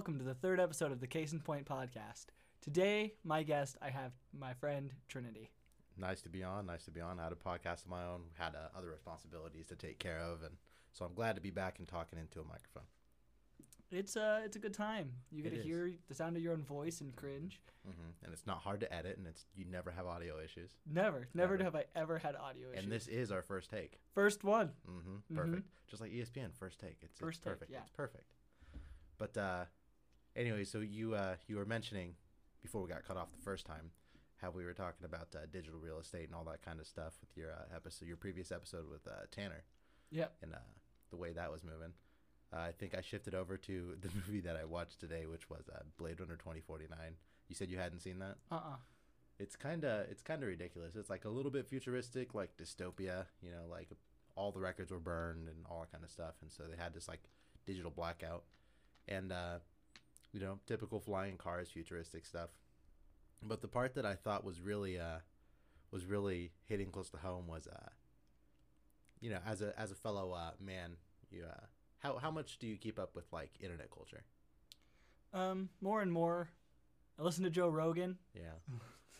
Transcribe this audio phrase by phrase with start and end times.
[0.00, 2.24] welcome to the third episode of the Kayson Point podcast.
[2.62, 5.50] Today, my guest, I have my friend Trinity.
[5.98, 6.64] Nice to be on.
[6.64, 7.20] Nice to be on.
[7.20, 8.22] I had a podcast of my own.
[8.38, 10.54] Had uh, other responsibilities to take care of, and
[10.90, 12.84] so I'm glad to be back and talking into a microphone.
[13.90, 15.10] It's uh, it's a good time.
[15.30, 15.66] You get It to is.
[15.66, 17.60] hear the sound of your own voice and cringe.
[17.84, 17.90] hmm
[18.24, 20.70] And it's not hard to edit, and it's you never have audio issues.
[20.90, 21.64] Never, never, Never.
[21.64, 22.84] have I ever had audio issues.
[22.84, 23.98] And this is our first take.
[24.14, 24.70] first one.
[24.86, 25.36] hmm Mhm.
[25.36, 25.68] Perfect.
[25.88, 26.96] Just like ESPN, first take.
[27.02, 27.70] It's, First it's take, perfect.
[27.70, 27.80] yeah.
[27.80, 28.32] It's perfect.
[29.18, 29.64] But uh,
[30.36, 32.14] anyway, so you uh, you were mentioning
[32.62, 33.90] before we got cut off the first time
[34.36, 37.14] how we were talking about uh, digital real estate and all that kind of stuff
[37.20, 39.64] with your uh, episode, your previous episode with uh, Tanner.
[40.10, 40.32] Yep.
[40.42, 40.58] and uh,
[41.10, 41.92] the way that was moving.
[42.52, 45.68] Uh, I think I shifted over to the movie that I watched today, which was
[45.72, 46.98] uh, Blade Runner 2049.
[47.48, 48.36] You said you hadn't seen that?
[48.50, 48.76] Uh uh
[49.38, 50.96] It's kind of it's kind of ridiculous.
[50.96, 53.26] It's like a little bit futuristic, like dystopia.
[53.42, 53.88] You know, like
[54.36, 56.94] all the records were burned and all that kind of stuff, and so they had
[56.94, 57.20] this like
[57.66, 58.44] digital blackout,
[59.08, 59.58] and uh,
[60.32, 62.50] you know, typical flying cars, futuristic stuff.
[63.42, 65.18] But the part that I thought was really uh,
[65.90, 67.90] was really hitting close to home was uh,
[69.20, 70.96] you know, as a as a fellow uh, man,
[71.30, 71.66] you uh,
[71.98, 74.24] how how much do you keep up with like internet culture?
[75.32, 76.50] Um, more and more.
[77.18, 78.18] I listen to Joe Rogan.
[78.34, 78.58] Yeah.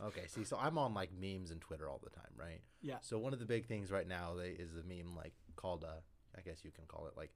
[0.02, 0.26] Okay.
[0.28, 2.60] See, so I'm on like memes and Twitter all the time, right?
[2.80, 2.96] Yeah.
[3.02, 6.00] So one of the big things right now they, is a meme like called uh,
[6.36, 7.30] I guess you can call it like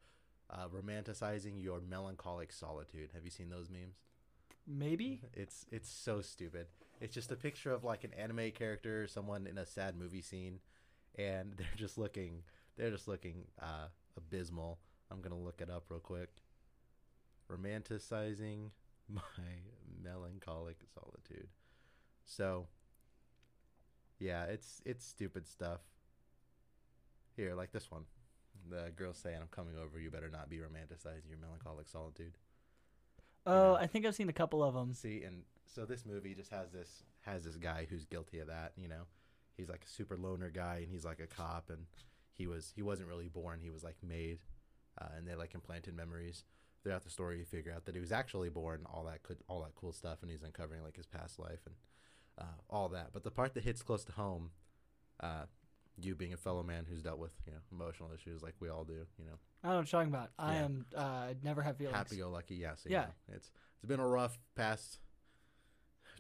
[0.51, 3.11] uh, romanticizing your melancholic solitude.
[3.15, 3.97] Have you seen those memes?
[4.67, 5.21] Maybe.
[5.35, 6.67] It's it's so stupid.
[7.01, 10.61] It's just a picture of like an anime character, someone in a sad movie scene,
[11.17, 12.43] and they're just looking
[12.77, 14.79] they're just looking uh, abysmal.
[15.11, 16.31] I'm gonna look it up real quick.
[17.51, 18.71] Romanticizing
[19.09, 19.21] my
[20.03, 21.49] melancholic solitude.
[22.25, 22.67] So
[24.19, 25.81] yeah, it's it's stupid stuff.
[27.37, 28.05] Here, like this one.
[28.71, 29.99] The girl saying, "I'm coming over.
[29.99, 32.39] You better not be romanticizing your melancholic solitude."
[33.47, 33.79] Oh, Yeah.
[33.81, 34.95] I think I've seen a couple of them.
[34.95, 38.73] See, and so this movie just has this has this guy who's guilty of that.
[38.77, 39.03] You know,
[39.57, 41.87] he's like a super loner guy, and he's like a cop, and
[42.33, 43.61] he was he wasn't really born.
[43.61, 44.39] He was like made,
[45.01, 46.45] uh, and they like implanted memories
[46.83, 47.39] throughout the story.
[47.39, 48.87] You figure out that he was actually born.
[48.93, 51.75] All that could all that cool stuff, and he's uncovering like his past life and
[52.39, 53.09] uh, all that.
[53.13, 54.51] But the part that hits close to home,
[55.21, 55.45] uh,
[56.01, 58.85] you being a fellow man who's dealt with you know emotional issues like we all
[58.85, 59.07] do.
[59.19, 60.31] You know, I don't know what you're talking about.
[60.39, 60.65] I Yeah.
[60.65, 60.87] am.
[60.95, 61.97] Uh, never have feelings.
[61.97, 63.07] happy go lucky yeah so Yeah.
[63.29, 63.51] yeah it's
[63.81, 64.99] it's been a rough past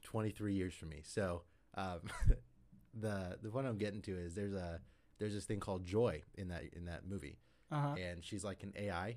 [0.02, 1.42] 23 years for me so
[1.76, 2.00] um
[2.94, 4.80] the the one i'm getting to is there's a
[5.18, 7.38] there's this thing called joy in that in that movie
[7.70, 7.94] Uh huh.
[7.98, 9.16] and she's like an ai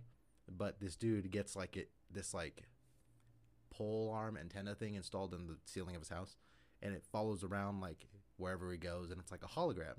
[0.49, 2.63] but this dude gets like it this like
[3.69, 6.37] pole arm antenna thing installed in the ceiling of his house
[6.81, 8.07] and it follows around like
[8.37, 9.97] wherever he goes and it's like a hologram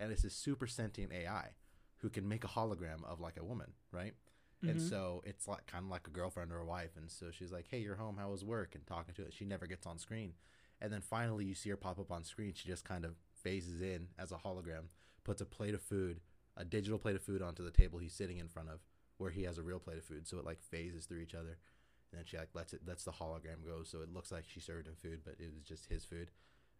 [0.00, 1.50] and it's this super sentient ai
[1.98, 4.14] who can make a hologram of like a woman right
[4.62, 4.88] and Mhm.
[4.88, 6.96] so it's like kind of like a girlfriend or a wife.
[6.96, 8.16] And so she's like, "Hey, you're home.
[8.16, 9.32] How was work?" And talking to it.
[9.34, 10.34] She never gets on screen.
[10.80, 12.52] And then finally, you see her pop up on screen.
[12.54, 14.84] She just kind of phases in as a hologram,
[15.24, 16.20] puts a plate of food,
[16.56, 18.84] a digital plate of food, onto the table he's sitting in front of,
[19.16, 20.28] where he has a real plate of food.
[20.28, 21.58] So it like phases through each other.
[22.12, 24.60] And then she like lets it lets the hologram go, so it looks like she
[24.60, 26.30] served him food, but it was just his food.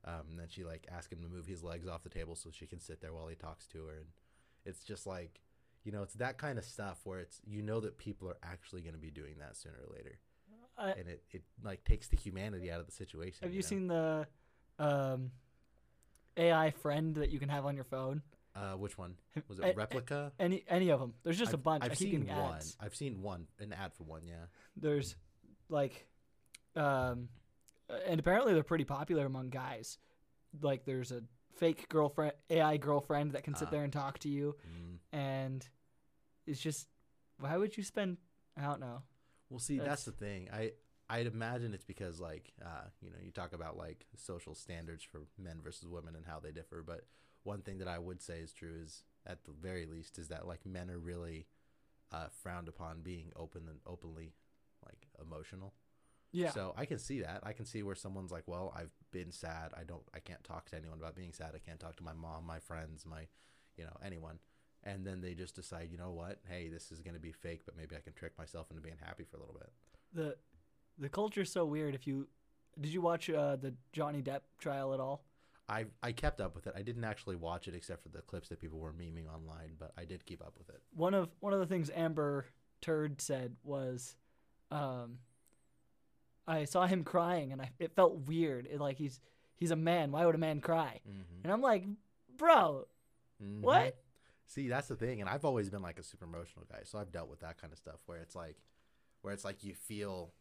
[0.05, 2.51] Um, and then she like asks him to move his legs off the table so
[2.51, 3.95] she can sit there while he talks to her.
[3.99, 4.07] And
[4.65, 5.41] it's just like
[5.85, 8.83] you know, it's that kind of stuff where it's you know that people are actually
[8.83, 10.19] going to be doing that sooner or later,
[10.79, 13.39] I, and it, it like takes the humanity out of the situation.
[13.43, 13.67] have you know?
[13.67, 14.27] seen the
[14.79, 15.31] um,
[16.37, 18.23] AI friend that you can have on your phone?
[18.55, 19.15] uh, which one
[19.49, 19.77] was a- a- it?
[19.77, 20.31] Replika.
[20.39, 21.15] Any any of them?
[21.25, 21.84] There's just a I've- bunch.
[21.84, 22.55] I've seen one.
[22.55, 22.77] ads.
[22.81, 24.23] I've seen one, an ad for one.
[24.27, 24.45] Yeah.
[24.77, 25.17] There's
[25.69, 26.07] like,
[26.77, 27.29] um,
[28.06, 29.98] and apparently they're pretty popular among guys.
[30.60, 31.22] Like there's a
[31.56, 33.70] fake girlfriend, AI girlfriend that can sit Ah.
[33.70, 34.98] there and talk to you, Mm.
[35.12, 35.69] and
[36.47, 36.88] it's just,
[37.38, 38.19] why would you spend?
[38.56, 39.03] I don't know.
[39.48, 40.48] Well, see, that's, That's- the thing.
[40.53, 40.72] I
[41.10, 45.22] I'd imagine it's because like uh, you know you talk about like social standards for
[45.38, 46.82] men versus women and how they differ.
[46.82, 47.06] But
[47.42, 50.47] one thing that I would say is true is at the very least is that
[50.47, 51.47] like men are really
[52.12, 54.33] uh, frowned upon being open and openly
[54.86, 55.74] like emotional.
[56.33, 56.51] Yeah.
[56.51, 57.41] So I can see that.
[57.43, 59.73] I can see where someone's like, "Well, I've been sad.
[59.79, 60.03] I don't.
[60.15, 61.53] I can't talk to anyone about being sad.
[61.55, 63.27] I can't talk to my mom, my friends, my,
[63.77, 64.39] you know, anyone."
[64.84, 66.41] And then they just decide, you know what?
[66.49, 68.97] Hey, this is going to be fake, but maybe I can trick myself into being
[69.01, 69.71] happy for a little bit.
[70.13, 70.37] the
[70.99, 71.95] the culture's so weird.
[71.95, 72.27] If you
[72.81, 75.25] did you watch uh, the Johnny Depp trial at all?
[75.69, 76.75] I I kept up with it.
[76.77, 79.93] I didn't actually watch it except for the clips that people were memeing online, but
[79.97, 80.81] I did keep up with it.
[80.95, 82.47] One of one of the things Amber
[82.81, 84.17] Turd said was,
[84.73, 85.19] um,
[86.47, 88.66] I saw him crying and I it felt weird.
[88.66, 89.21] It, like he's
[89.56, 90.12] he's a man.
[90.12, 91.00] Why would a man cry?
[91.09, 91.42] Mm-hmm.
[91.44, 91.84] And I'm like,
[92.36, 92.86] bro,
[93.60, 93.97] what?
[94.47, 97.10] See, that's the thing, and I've always been like a super emotional guy, so I've
[97.10, 98.56] dealt with that kind of stuff where it's like,
[99.22, 100.34] where it's like you feel,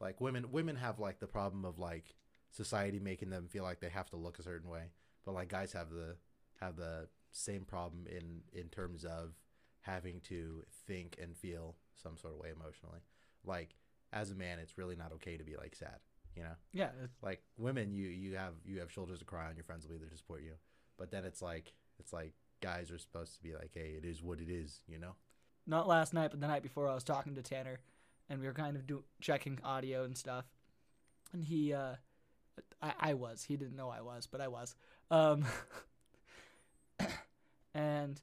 [0.00, 2.14] Like women, women have like the problem of like
[2.50, 4.90] society making them feel like they have to look a certain way,
[5.24, 6.16] but like guys have the
[6.60, 9.34] have the same problem in in terms of
[9.80, 13.00] having to think and feel some sort of way emotionally.
[13.44, 13.74] Like
[14.20, 15.98] as a man, it's really not okay to be like sad.
[16.36, 16.90] You know, Yeah,
[17.22, 19.56] like women, you you have you have shoulders to cry on.
[19.56, 20.52] Your friends will be there to support you.
[20.98, 24.22] But then it's like it's like guys are supposed to be like, hey, it is
[24.22, 24.80] what it is.
[24.86, 25.14] You know.
[25.66, 27.78] not last night, but the night before, I was talking to Tanner,
[28.28, 30.44] and we were kind of do- checking audio and stuff.
[31.32, 31.94] And he, uh,
[32.82, 33.44] I, I was.
[33.44, 34.74] He didn't know I was, but I was.
[35.10, 35.44] Um,
[37.74, 38.20] and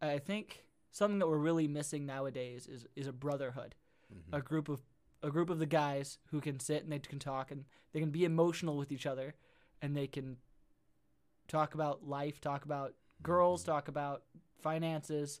[0.00, 3.74] I think something that we're really missing nowadays is is a brotherhood,
[4.12, 4.38] Mhm.
[4.38, 4.80] a group of
[5.22, 8.10] a group of the guys who can sit and they can talk and they can
[8.10, 9.34] be emotional with each other,
[9.80, 10.38] and they can
[11.48, 13.66] talk about life, talk about girls, Mhm.
[13.66, 14.24] talk about
[14.60, 15.40] finances.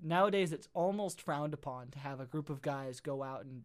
[0.00, 3.64] Nowadays, it's almost frowned upon to have a group of guys go out and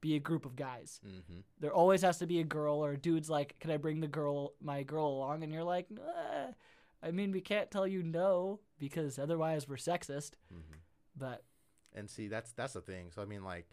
[0.00, 1.00] be a group of guys.
[1.04, 1.44] Mhm.
[1.58, 4.08] There always has to be a girl or a dude's like, "Can I bring the
[4.08, 6.52] girl, my girl, along?" And you're like, "Nah,
[7.02, 10.80] "I mean, we can't tell you no because otherwise we're sexist." Mhm.
[11.16, 11.44] But
[11.92, 13.10] And see, that's that's the thing.
[13.10, 13.68] So I mean, like,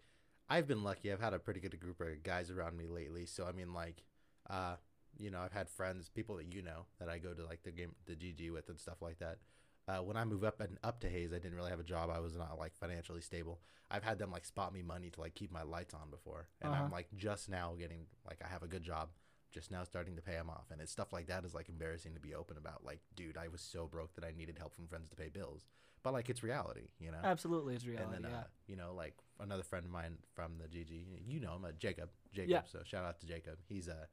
[0.48, 1.12] I've been lucky.
[1.12, 3.26] I've had a pretty good group of guys around me lately.
[3.26, 4.02] So I mean, like,
[4.48, 4.76] uh,
[5.16, 7.72] you know, I've had friends, people that you know, that I go to like the
[7.72, 9.38] game, the GG with, and stuff like that.
[9.86, 12.10] Uh, when I moved up and up to Hays, I didn't really have a job.
[12.10, 13.60] I was not like financially stable.
[13.90, 16.72] I've had them like spot me money to like keep my lights on before, and
[16.72, 16.84] Uh-huh.
[16.84, 19.08] I'm like just now getting like I have a good job,
[19.50, 22.14] just now starting to pay them off, and it's stuff like that is like embarrassing
[22.14, 22.84] to be open about.
[22.84, 25.66] Like, dude, I was so broke that I needed help from friends to pay bills,
[26.02, 27.18] but like it's reality, you know.
[27.22, 28.14] absolutely, it's reality.
[28.14, 28.38] And then, yeah.
[28.38, 31.72] uh, you know, like another friend of mine from the GG, you know him, uh,
[31.78, 32.10] Jacob.
[32.32, 32.50] Jacob.
[32.50, 32.62] Yeah.
[32.70, 33.58] So shout out to Jacob.
[33.68, 34.08] He's a.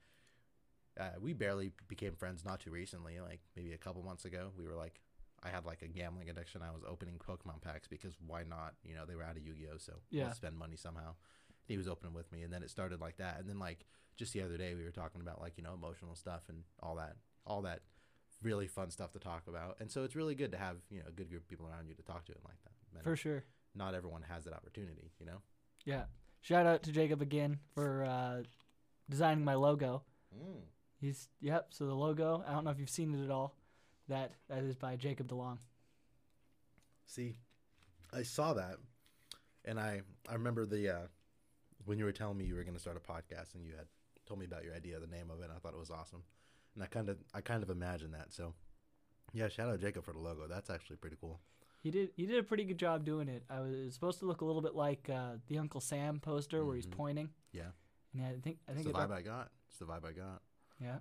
[1.00, 4.52] uh, we barely became friends not too recently, like maybe a couple months ago.
[4.58, 5.02] We were like,
[5.44, 6.62] I had like a gambling addiction.
[6.62, 8.74] I was opening Pokemon packs because why not?
[8.84, 10.32] You know, they were out of Yu Gi Oh, so Yeah.
[10.32, 11.16] spend money somehow.
[11.68, 13.40] He was opening with me, and then it started like that.
[13.40, 13.86] And then like
[14.16, 16.96] just the other day, we were talking about like you know emotional stuff and all
[16.96, 17.16] that,
[17.46, 17.82] all that
[18.42, 19.78] really fun stuff to talk about.
[19.80, 21.88] And so it's really good to have you know a good group of people around
[21.88, 22.72] you to talk to and like that.
[22.96, 23.44] And For sure.
[23.76, 25.42] not everyone has that opportunity, you know.
[25.86, 26.04] Yeah.
[26.42, 28.44] Shout out to Jacob again for uh,
[29.10, 30.04] designing my logo.
[30.36, 30.62] Mm.
[31.02, 31.68] He's yep.
[31.72, 33.56] So the logo, I don't know if you've seen it at all.
[34.08, 35.58] That that is by Jacob DeLong.
[37.08, 37.38] See,
[38.14, 38.78] I saw that,
[39.66, 41.08] and I I remember the uh,
[41.86, 43.88] when you were telling me you were going to start a podcast and you had
[44.28, 45.46] told me about your idea, the name of it.
[45.46, 46.24] And I thought it was awesome,
[46.76, 48.32] and I kind of I kind of imagine that.
[48.34, 48.54] So,
[49.34, 50.48] yeah, shout out Jacob for the logo.
[50.48, 51.40] That's actually pretty cool.
[51.82, 53.44] He did he did a pretty good job doing it.
[53.50, 56.20] I was, it was supposed to look a little bit like uh, the Uncle Sam
[56.20, 56.92] poster where he's Mhm.
[56.92, 57.30] pointing.
[57.52, 57.72] Yeah.
[58.14, 59.52] And I think I think It's the vibe I got.
[59.70, 60.42] It's the vibe I got.
[60.82, 60.98] yeah.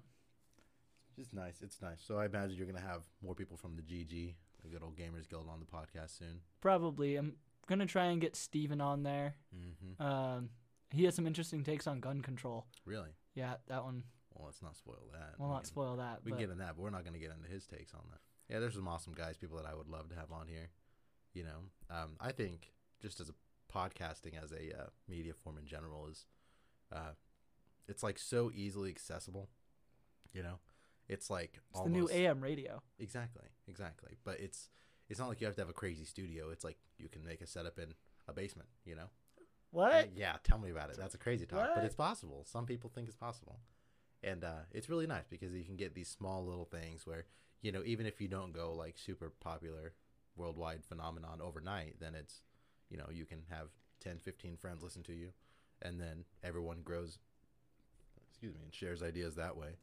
[1.17, 1.63] It's nice.
[1.63, 2.03] It's nice.
[2.05, 5.29] So I imagine you're gonna have more people from the GG, the good old Gamers
[5.29, 6.41] Guild, on the podcast soon.
[6.61, 7.17] Probably.
[7.17, 7.37] I'm
[7.69, 9.37] gonna try and get Steven on there.
[9.57, 10.03] Mm-hmm.
[10.03, 10.51] Um,
[10.91, 12.67] he has some interesting takes on gun control.
[12.85, 13.11] Really?
[13.35, 14.03] Yeah, that one.
[14.35, 15.35] Well, let's not spoil that.
[15.39, 16.25] We'll We not can- spoil that.
[16.25, 18.03] We can get in that, but we're not going to get into his takes on
[18.11, 18.21] that.
[18.53, 20.71] Yeah, there's some awesome guys, people that I would love to have on here.
[21.33, 23.35] You know, um, I think just as a
[23.73, 26.27] podcasting as a uh, media form in general is,
[26.93, 27.13] uh,
[27.89, 29.49] it's like so easily accessible.
[30.33, 30.59] You know,
[31.09, 32.83] it's like it's the new AM radio.
[32.99, 34.17] Exactly, exactly.
[34.25, 34.69] But it's
[35.09, 36.51] it's not like you have to have a crazy studio.
[36.51, 37.95] It's like you can make a setup in
[38.29, 38.69] a basement.
[38.85, 39.09] You know.
[39.71, 40.11] What?
[40.17, 40.97] Yeah, tell me about it.
[40.97, 42.45] That's a crazy talk, but it's possible.
[42.47, 43.59] Some people think it's possible,
[44.25, 47.27] and uh, it's really nice because you can get these small little things where
[47.63, 49.93] you know even if you don't go like super popular
[50.37, 52.43] worldwide phenomenon overnight, then it's
[52.91, 53.69] you know you can have
[54.03, 55.29] 10, 15 friends listen to you,
[55.83, 57.19] and then everyone grows.
[58.31, 59.77] Excuse me, and shares ideas that way,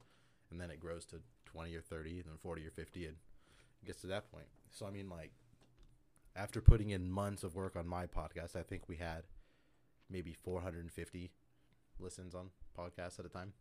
[0.52, 3.16] and then it grows to twenty or thirty, and then forty or fifty, and
[3.86, 4.48] gets to that point.
[4.72, 5.32] So I mean, like
[6.36, 9.24] after putting in months of work on my podcast, I think we had
[10.10, 11.32] maybe 450
[12.00, 13.54] listens on podcasts at a time.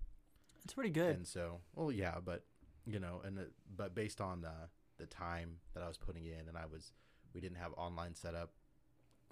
[0.65, 1.17] It's pretty good.
[1.17, 2.45] And so, well, yeah, but
[2.87, 6.49] you know, and it, but based on the the time that I was putting in,
[6.49, 6.93] and I was,
[7.35, 8.51] we didn't have online setup,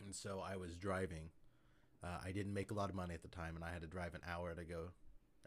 [0.02, 1.30] and so I was driving.
[2.02, 3.88] Uh, I didn't make a lot of money at the time, and I had to
[3.88, 4.90] drive an hour to go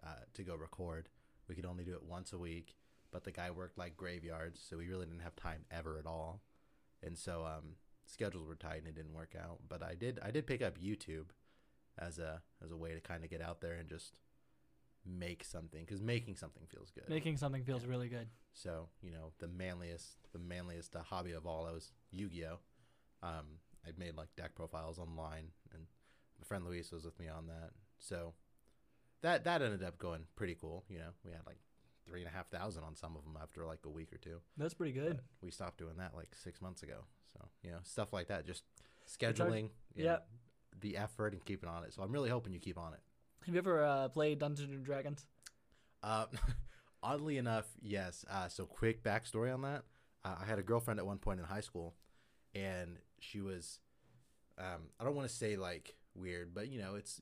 [0.06, 1.10] uh, to go record.
[1.48, 2.76] We could only do it once a week,
[3.12, 6.42] but the guy worked like graveyards, so we really didn't have time ever at all.
[7.04, 9.60] And so um, schedules were tight, and it didn't work out.
[9.68, 11.28] But I did I did pick up YouTube
[11.98, 14.14] as a as a way to kind of get out there and just
[15.06, 17.08] make something because making something feels good.
[17.10, 17.90] Making something feels Yeah.
[17.90, 18.28] really good.
[18.54, 22.60] So you know the manliest, the manliest uh, hobby of all, was Yu-Gi-Oh.
[23.24, 23.46] Um,
[23.86, 25.84] I made like deck profiles online, and
[26.40, 27.72] my friend Luis was with me on that.
[28.00, 28.34] So
[29.22, 30.84] that that ended up going pretty cool.
[30.90, 31.58] You know, we had like
[32.06, 34.40] three and a half thousand on some of them after like a week or two.
[34.58, 35.18] That's pretty good.
[35.40, 37.06] But we stopped doing that like six months ago.
[37.34, 38.64] So you know, stuff like that, just
[39.08, 40.04] scheduling, yeah.
[40.04, 40.18] know,
[40.82, 41.94] the effort and keeping on it.
[41.94, 43.00] So I'm really hoping you keep on it.
[43.46, 45.26] Have you ever uh, played Dungeons and Dragons?
[46.04, 46.26] Uh,
[47.04, 48.24] oddly enough, yes.
[48.30, 49.84] Uh, so quick backstory on that.
[50.24, 51.96] Uh, I had a girlfriend at one point in high school,
[52.54, 53.80] and she was,
[54.60, 57.20] um, I don't want to say like weird, but you know, it's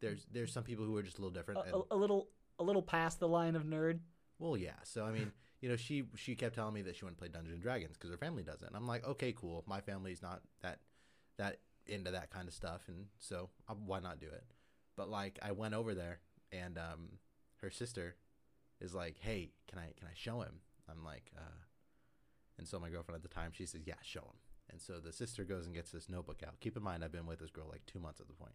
[0.00, 1.60] there's there's some people who are just a little different.
[1.60, 2.28] A, and, a, little
[2.58, 4.00] a little past the line of nerd.
[4.38, 4.72] well, yeah.
[4.84, 7.28] So I mean, you know, she she kept telling me that she wanted to play
[7.28, 9.64] Dungeons and Dragons because her family does it, and I'm like, okay, cool.
[9.66, 10.80] My family's not that
[11.38, 14.44] that into that kind of stuff, and so uh, why not do it?
[14.98, 16.18] But like, I went over there,
[16.52, 17.08] and um,
[17.62, 18.16] her sister
[18.80, 20.60] is like, hey, can I can I show him?
[20.90, 21.62] I'm like, uh,
[22.58, 24.36] and so my girlfriend at the time, she says, yeah, show him.
[24.70, 26.60] And so the sister goes and gets this notebook out.
[26.60, 28.52] Keep in mind, I've been with this girl like two months at the point.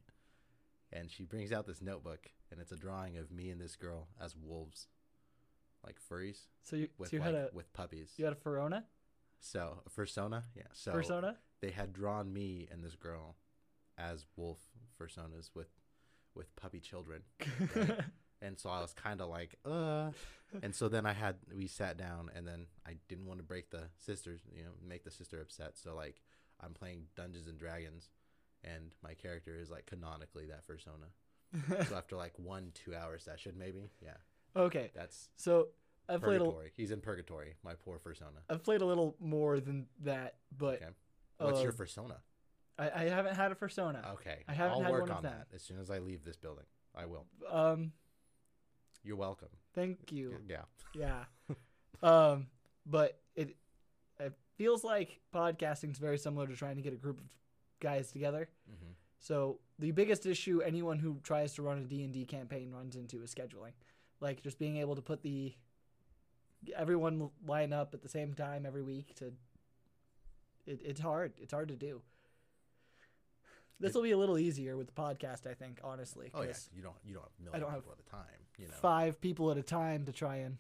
[0.91, 4.09] And she brings out this notebook, and it's a drawing of me and this girl
[4.21, 4.88] as wolves,
[5.85, 8.12] like furries So you with so you like had a with puppies.
[8.17, 8.83] you had a Verona
[9.39, 10.63] So a persona, yeah.
[10.73, 11.38] So persona.
[11.62, 13.38] they had drawn me and this girl
[13.97, 14.59] as wolf
[15.01, 15.67] personas with
[16.35, 17.21] with puppy children,
[18.41, 20.11] and so I was kind of like, uh.
[20.61, 23.71] And so then I had we sat down, and then I didn't want to break
[23.71, 25.77] the sisters, you know, make the sister upset.
[25.77, 26.21] So like
[26.61, 28.09] I'm playing Dungeons and Dragons,
[28.63, 31.07] and my character is like canonically that persona.
[31.89, 34.17] so after like one two hour session, maybe, yeah,
[34.55, 35.69] okay, that's so
[36.07, 36.71] I've played a, purgatory.
[36.75, 37.55] He's in purgatory.
[37.63, 38.41] My poor persona.
[38.49, 40.91] I've played a little more than that, but Okay.
[41.37, 42.17] What's uh, your persona?
[42.77, 44.01] I, I haven't had a persona.
[44.13, 44.44] Okay.
[44.48, 45.34] I haven't I'll had work one on them.
[45.50, 46.65] that as soon as I leave this building.
[46.96, 47.25] I will.
[47.50, 47.92] Um,
[49.03, 49.50] You're welcome.
[49.74, 50.38] thank you.
[50.48, 50.63] Yeah.
[50.96, 51.24] Yeah.
[52.03, 52.48] um,
[52.86, 53.56] but it
[54.20, 57.25] it feels like podcasting is very similar to trying to get a group of
[57.80, 58.50] guys together.
[58.68, 63.22] hmm So the biggest issue anyone who tries to run a D&D campaign runs into
[63.24, 63.74] is scheduling.
[64.20, 65.53] Like just being able to put the
[66.77, 69.34] everyone line up at the same time every week to
[70.65, 71.34] it, it's hard.
[71.42, 72.01] It's hard to do.
[73.80, 76.32] This will be a little easier with the podcast, I think, honestly.
[76.34, 76.53] Oh yeah.
[76.75, 76.96] You don't.
[77.06, 78.39] You don't have a I million don't have people at a time.
[78.58, 78.74] You know.
[78.82, 80.58] Five people at a time to try and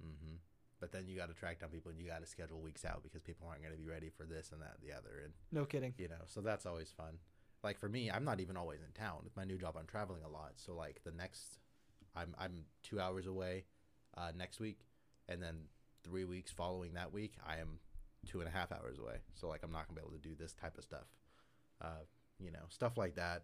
[0.00, 0.36] hmm
[0.80, 3.02] But then you got to track down people, and you got to schedule weeks out
[3.02, 5.32] because people aren't going to be ready for this and that, and the other, and
[5.50, 5.94] no kidding.
[5.98, 6.24] you know.
[6.26, 7.18] So that's always fun.
[7.62, 9.18] Like for me, I'm not even always in town.
[9.22, 10.52] With my new job, I'm traveling a lot.
[10.56, 11.58] So like the next,
[12.16, 13.64] I'm I'm two hours away,
[14.16, 14.80] uh, next week,
[15.28, 15.66] and then
[16.04, 17.78] three weeks following that week, I am
[18.26, 19.18] two and a half hours away.
[19.34, 21.06] So like I'm not gonna be able to do this type of stuff,
[21.80, 22.02] uh,
[22.38, 23.42] you know, stuff like that.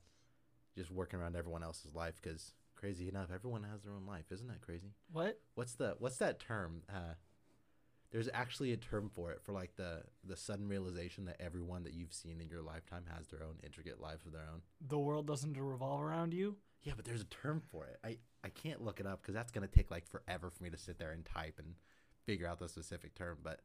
[0.76, 4.26] Just working around everyone else's life because crazy enough, everyone has their own life.
[4.30, 4.92] Isn't that crazy?
[5.12, 5.40] What?
[5.54, 6.82] What's the what's that term?
[6.88, 7.14] Uh,
[8.10, 11.94] there's actually a term for it for like the the sudden realization that everyone that
[11.94, 14.62] you've seen in your lifetime has their own intricate life of their own.
[14.86, 16.56] The world doesn't revolve around you?
[16.82, 17.98] Yeah, but there's a term for it.
[18.04, 20.78] I I can't look it up because that's gonna take like forever for me to
[20.78, 21.74] sit there and type and
[22.24, 23.38] figure out the specific term.
[23.42, 23.60] But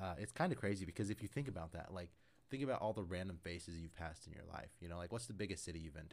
[0.00, 2.10] uh, it's kind of crazy because if you think about that, like
[2.50, 4.70] think about all the random faces you've passed in your life.
[4.80, 6.08] You know, like what's the biggest city you've been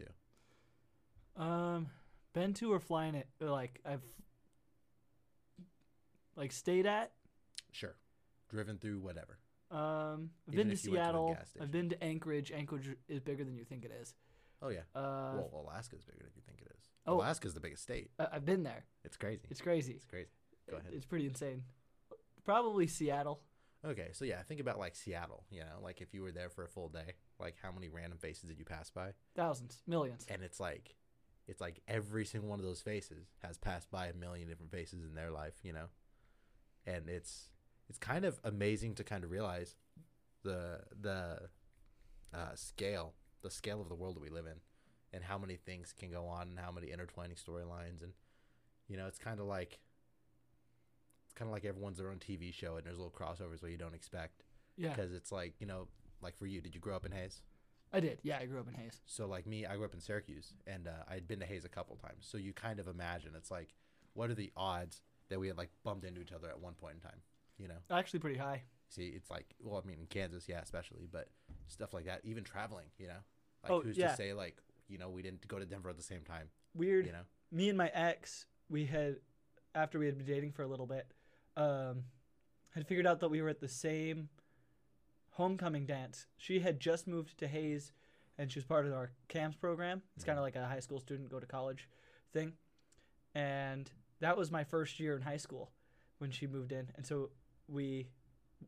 [1.37, 1.41] to?
[1.41, 1.87] Um,
[2.33, 3.27] been to or flying it?
[3.39, 4.03] Like I've
[6.35, 7.11] like stayed at.
[7.71, 7.95] Sure,
[8.49, 9.37] driven through whatever.
[9.71, 11.37] Um, I've Even been to went to Seattle.
[11.61, 12.51] I've been to Anchorage.
[12.51, 14.13] Anchorage is bigger than you think it is.
[14.61, 14.81] Oh yeah.
[14.95, 16.83] Uh, well, Alaska's bigger than you think it is.
[17.07, 17.15] oh.
[17.15, 18.11] Alaska's the biggest state.
[18.19, 18.85] I- I've been there.
[19.03, 19.47] It's crazy.
[19.49, 19.93] It's crazy.
[19.93, 20.29] It's crazy.
[20.69, 20.91] Go ahead.
[20.93, 21.63] It's pretty insane.
[22.43, 23.41] Probably Seattle.
[23.87, 25.43] Okay, so yeah, think about like Seattle.
[25.49, 28.17] You know, like if you were there for a full day, like how many random
[28.17, 29.11] faces did you pass by?
[29.35, 30.25] Thousands, millions.
[30.29, 30.95] And it's like,
[31.47, 35.03] it's like every single one of those faces has passed by a million different faces
[35.03, 35.53] in their life.
[35.61, 35.85] You know,
[36.85, 37.49] and it's
[37.89, 39.75] it's kind of amazing to kind of realize
[40.43, 41.39] the the
[42.33, 43.13] uh, scale,
[43.43, 44.59] the scale of the world that we live in,
[45.13, 48.13] and how many things can go on, and how many intertwining storylines, and
[48.87, 49.79] you know, it's kind of like
[51.35, 53.93] kind of like everyone's their own TV show, and there's little crossovers where you don't
[53.95, 54.43] expect
[54.77, 55.87] Yeah, because it's like you know,
[56.21, 57.41] like for you, did you grow up in Hays?
[57.93, 58.19] I did.
[58.23, 58.99] Yeah, I grew up in Hays.
[59.05, 61.69] So like me, I grew up in Syracuse, and uh, I'd been to Hays a
[61.69, 62.25] couple times.
[62.27, 63.73] So you kind of imagine it's like,
[64.13, 66.95] what are the odds that we had like bumped into each other at one point
[66.95, 67.19] in time?
[67.57, 68.63] You know, Actually, pretty high.
[68.89, 71.29] see, it's like, well, I mean, in Kansas, yeah, especially, but
[71.67, 73.13] stuff like that, even traveling, you know,
[73.63, 74.09] like Oh, who's yeah.
[74.09, 74.57] to say like,
[74.89, 77.05] you know, we didn't go to Denver at the same time, Weird.
[77.05, 77.21] you know?
[77.51, 79.17] me and my ex, we had
[79.73, 81.07] after we had been dating for a little bit,
[81.57, 82.03] um,
[82.73, 84.29] had figured out that we were at the same
[85.31, 86.27] homecoming dance.
[86.37, 87.91] She had just moved to Hays,
[88.37, 90.01] and she was part of our KAMS program.
[90.15, 91.89] It's kind of like a high school student go to college
[92.33, 92.53] thing,
[93.33, 95.71] and that was my first year in high school
[96.19, 97.29] when she moved in, and so
[97.67, 98.07] we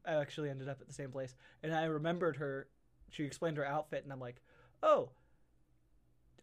[0.06, 1.36] actually ended up at the same place.
[1.64, 2.68] And I remembered her.
[3.10, 4.42] She explained her outfit, and I'm like,
[4.84, 5.10] oh.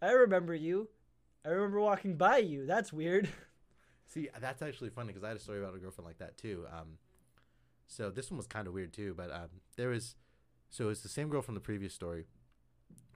[0.02, 0.88] I remember you.
[1.44, 2.66] I remember walking by you.
[2.66, 3.28] That's weird.
[4.06, 6.66] See, that's actually funny because I had a story about a girlfriend like that too.
[6.73, 6.99] Um,
[7.87, 10.14] so this one was kind of weird too, but um, there was,
[10.70, 12.26] so it's the same girl from the previous story,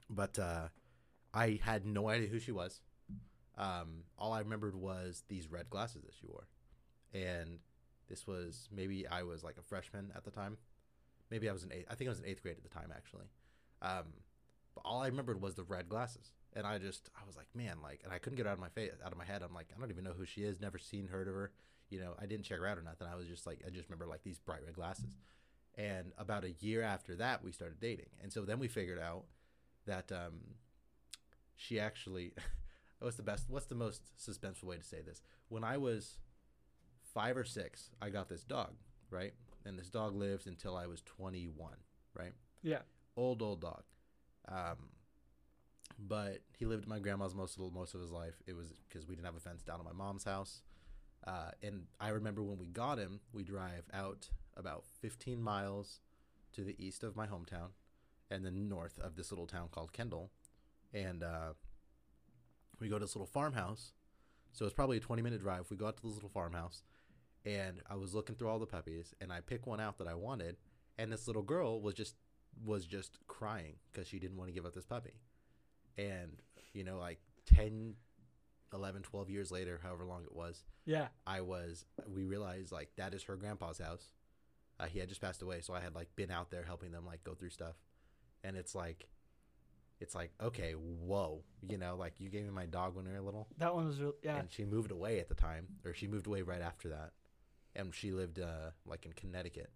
[0.09, 0.69] but uh,
[1.33, 2.81] I had no idea who she was.
[3.57, 6.47] Um, all I remembered was these red glasses that she wore,
[7.13, 7.59] and
[8.07, 10.57] this was maybe I was like a freshman at the time.
[11.29, 11.87] Maybe I was in eighth.
[11.89, 13.25] I think I was in eighth grade at the time actually.
[13.81, 14.05] Um,
[14.75, 17.77] but all I remembered was the red glasses, and I just I was like, man,
[17.81, 19.41] like, and I couldn't get out of my face, out of my head.
[19.41, 20.59] I'm like, I don't even know who she is.
[20.59, 21.51] Never seen, heard of her.
[21.89, 23.07] You know, I didn't check her out or nothing.
[23.11, 25.17] I was just like, I just remember like these bright red glasses.
[25.75, 29.25] And about a year after that, we started dating, and so then we figured out
[29.85, 30.55] that um,
[31.55, 32.33] she actually.
[32.99, 33.45] what's the best?
[33.49, 35.21] What's the most suspenseful way to say this?
[35.47, 36.17] When I was
[37.13, 38.73] five or six, I got this dog,
[39.09, 39.33] right?
[39.65, 41.73] And this dog lived until I was 21,
[42.13, 42.33] right?
[42.61, 42.79] Yeah.
[43.15, 43.83] Old old dog.
[44.47, 44.89] Um,
[45.97, 48.41] but he lived at my grandma's most of most of his life.
[48.47, 50.61] It was because we didn't have a fence down at my mom's house.
[51.25, 55.99] Uh, and I remember when we got him, we drive out about 15 miles
[56.53, 57.71] to the east of my hometown,
[58.31, 60.31] and then north of this little town called Kendall,
[60.93, 61.53] and uh,
[62.79, 63.91] we go to this little farmhouse.
[64.51, 65.69] So it's probably a 20 minute drive.
[65.69, 66.83] We go out to this little farmhouse,
[67.45, 70.15] and I was looking through all the puppies, and I picked one out that I
[70.15, 70.57] wanted,
[70.97, 72.15] and this little girl was just
[72.65, 75.13] was just crying because she didn't want to give up this puppy
[75.97, 76.41] and
[76.73, 77.95] you know like 10
[78.73, 81.07] 11 12 years later however long it was Yeah.
[81.25, 84.05] i was we realized like that is her grandpa's house
[84.79, 87.05] uh, he had just passed away so i had like been out there helping them
[87.05, 87.75] like go through stuff
[88.43, 89.07] and it's like
[89.99, 93.19] it's like okay whoa you know like you gave me my dog when we were
[93.21, 94.13] little That one was real.
[94.23, 94.37] Yeah.
[94.37, 97.11] and she moved away at the time or she moved away right after that
[97.75, 99.71] and she lived uh like in connecticut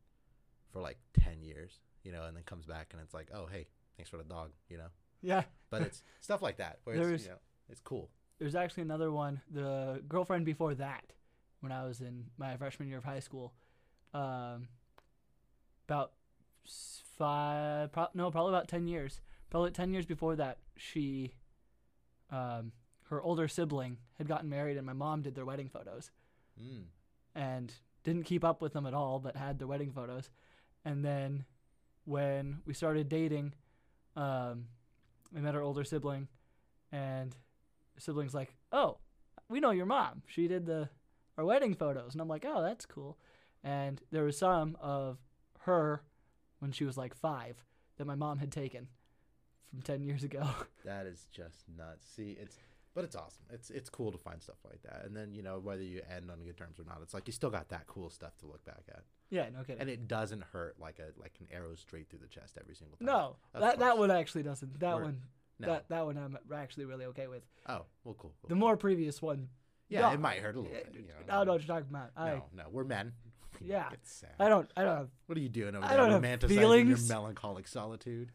[0.72, 3.68] for like 10 years you know and then comes back and it's like oh hey
[3.98, 4.88] thanks for the dog you know
[5.24, 5.44] yeah.
[5.72, 7.38] but it's stuff like that where it's, you know,
[7.70, 9.42] it's cool There's actually another one.
[9.50, 11.14] The girlfriend before that,
[11.62, 13.54] when I was in my freshman year of high school,
[14.14, 14.68] um,
[15.88, 16.12] about
[16.66, 19.22] s- five, pro- no, probably about ten years.
[19.50, 21.34] Probably ten years before that, she,
[22.32, 22.72] um,
[23.10, 26.12] her older sibling had gotten married, and my mom did their wedding photos,
[26.62, 26.84] mm.
[27.36, 30.30] and didn't keep up with them at all, but had their wedding photos.
[30.84, 31.46] And then,
[32.06, 33.54] when we started dating,
[34.16, 34.66] um,
[35.36, 36.28] I met her older sibling,
[36.92, 37.36] and
[37.98, 38.98] sibling's like, "Oh,
[39.50, 40.24] we know your mom.
[40.28, 40.90] She did the
[41.38, 43.18] our wedding photos." And I'm like, "Oh, that's cool."
[43.64, 45.18] And there was some of
[45.62, 46.04] her
[46.60, 47.64] when she was like five
[47.98, 48.88] that my mom had taken
[49.70, 50.48] from ten years ago.
[50.86, 52.58] that is just nuts see it's
[52.94, 55.60] but it's awesome it's it's cool to find stuff like that and then you know
[55.60, 58.10] whether you end on good terms or not it's like you still got that cool
[58.10, 59.82] stuff to look back at yeah, no kidding.
[59.82, 62.98] and it doesn't hurt like a like an arrow straight through the chest every single
[62.98, 64.80] time no, Of that that one actually doesn't.
[64.80, 65.22] That Or- one,
[65.60, 67.44] no that that one, I'm actually really okay with.
[67.68, 68.50] oh well cool, cool.
[68.50, 69.50] The more previous one,
[69.90, 71.76] yeah no, it might hurt a little bit you know, I don't know what you're
[71.76, 72.12] talking about.
[72.18, 73.14] I no no we're men
[73.62, 73.90] Yeah.
[73.94, 75.86] it's sad I don't I don't have What are you doing over there?
[75.86, 76.10] I there?
[76.10, 77.08] don't have Romanticizing feelings.
[77.10, 78.32] your melancholic solitude.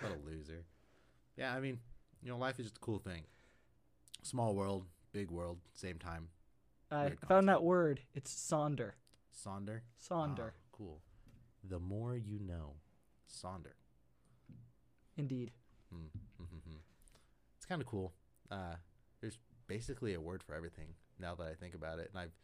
[0.00, 0.64] What a loser.
[1.36, 1.78] Yeah, I mean,
[2.22, 3.22] you know, life is just a cool thing.
[4.22, 6.28] Small world, big world, same time.
[6.90, 8.00] I found that word.
[8.14, 8.92] It's sonder.
[9.34, 9.80] Sonder.
[10.00, 10.50] Sonder.
[10.52, 11.00] Ah, cool.
[11.68, 12.74] The more you know.
[13.28, 13.74] Sonder.
[15.16, 15.52] Indeed.
[15.92, 16.08] Mm,
[16.40, 16.76] mm-hmm.
[17.56, 18.12] It's kind of cool.
[18.50, 18.76] Uh,
[19.20, 22.34] there's basically a word for everything now that I think about it, and I've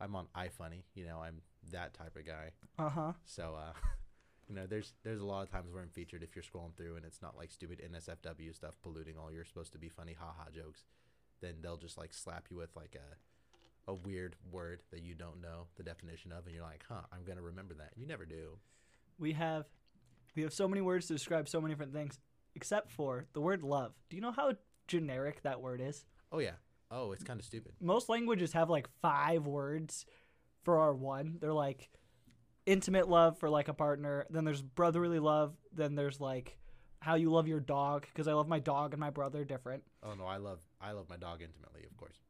[0.00, 0.82] I'm on iFunny.
[0.94, 2.52] You know, I'm that type of guy.
[2.78, 3.12] Uh huh.
[3.24, 3.72] So, uh,
[4.48, 6.96] you know, there's there's a lot of times where I'm featured if you're scrolling through
[6.96, 10.50] and it's not like stupid NSFW stuff polluting all your supposed to be funny haha
[10.54, 10.84] jokes.
[11.40, 13.16] Then they'll just like slap you with like a
[13.88, 17.24] a weird word that you don't know the definition of, and you're like, huh, I'm
[17.24, 17.92] gonna remember that.
[17.96, 18.58] You never do.
[19.18, 19.64] We have
[20.36, 22.20] we have so many words to describe so many different things,
[22.54, 23.94] except for the word love.
[24.08, 24.52] Do you know how
[24.86, 26.04] generic that word is?
[26.30, 26.52] Oh yeah.
[26.90, 27.72] Oh, it's kind of stupid.
[27.80, 30.06] Most languages have like five words
[30.62, 31.38] for our one.
[31.40, 31.90] They're like
[32.66, 34.26] intimate love for like a partner.
[34.30, 35.56] Then there's brotherly love.
[35.72, 36.58] Then there's like
[37.00, 39.82] how you love your dog because I love my dog and my brother different.
[40.02, 42.20] Oh no, I love I love my dog intimately, of course.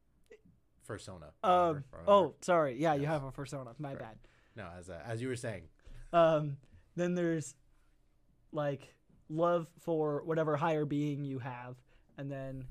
[0.89, 1.27] Persona.
[1.45, 1.53] Um.
[1.53, 2.11] remember- remember?
[2.11, 2.77] Oh, sorry.
[2.81, 3.75] Yeah, you have a persona.
[3.79, 3.99] My Right.
[4.01, 4.19] bad.
[4.57, 5.69] no, as uh, as you were saying.
[6.13, 6.57] Um,
[6.97, 7.55] then there's
[8.51, 8.95] like
[9.29, 11.77] love for whatever higher being you have,
[12.17, 12.67] and then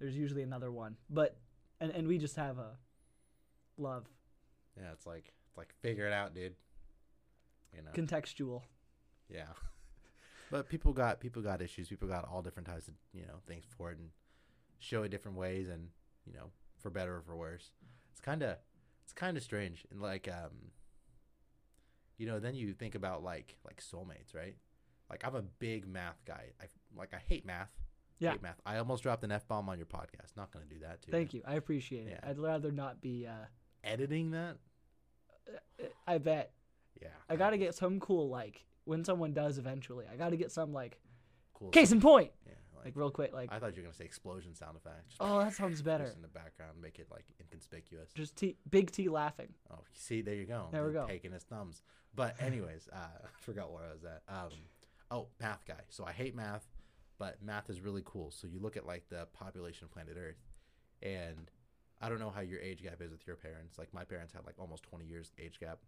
[0.00, 0.96] there's usually another one.
[1.08, 1.38] But
[1.80, 2.76] and and we just have a
[3.78, 4.06] love
[4.76, 6.54] Yeah, it's like it's like figure it out, dude.
[7.74, 7.90] You know.
[7.92, 8.62] contextual.
[9.28, 9.46] Yeah.
[10.50, 11.88] but people got people got issues.
[11.88, 14.10] People got all different types of you know things for it and
[14.80, 15.88] show it different ways and
[16.26, 17.70] you know for better or for worse.
[18.10, 18.56] It's kind of
[19.04, 20.70] it's kind of strange and like um
[22.18, 24.56] you know then you think about like like soulmates right
[25.10, 26.66] like i'm a big math guy i
[26.96, 27.70] like i hate math
[28.20, 28.32] Yeah.
[28.32, 31.10] hate math i almost dropped an f-bomb on your podcast not gonna do that too
[31.10, 31.42] Thank you.
[31.46, 32.20] I appreciate it.
[32.22, 32.30] Yeah.
[32.30, 33.26] I'd rather not be.
[33.26, 33.46] Uh,
[33.82, 34.58] editing that
[36.06, 36.52] I bet
[37.00, 40.04] yeah I got to get some cool like when someone does eventually.
[40.12, 40.98] I got to get some like
[41.54, 42.30] cool case in point.
[42.46, 42.52] yeah
[42.84, 45.08] Like real quick, like I thought you were gonna say explosion sound effect.
[45.08, 46.04] Just oh, that sounds better.
[46.04, 48.10] just in the background, make it like inconspicuous.
[48.14, 49.48] Just T, big T laughing.
[49.70, 50.68] Oh, see, there you go.
[50.72, 51.06] There we go.
[51.06, 51.82] Taking his thumbs.
[52.14, 54.22] But anyways, uh, I forgot where I was at.
[54.28, 54.50] Um,
[55.10, 55.80] oh, math guy.
[55.88, 56.66] So I hate math,
[57.18, 58.30] but math is really cool.
[58.30, 60.42] So you look at like the population of planet Earth,
[61.02, 61.50] and
[62.00, 63.78] I don't know how your age gap is with your parents.
[63.78, 65.78] Like my parents had like almost twenty years age gap,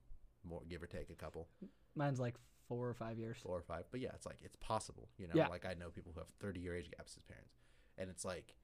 [0.45, 1.49] more give or take a couple,
[1.95, 2.35] Mine's like
[2.69, 3.37] four or five years.
[3.43, 3.85] four or five.
[3.91, 5.09] But yeah, it's like it's possible.
[5.19, 5.49] You know, Yeah.
[5.49, 7.55] like I know people who have thirty year age gaps as parents,
[7.99, 8.55] and it's like,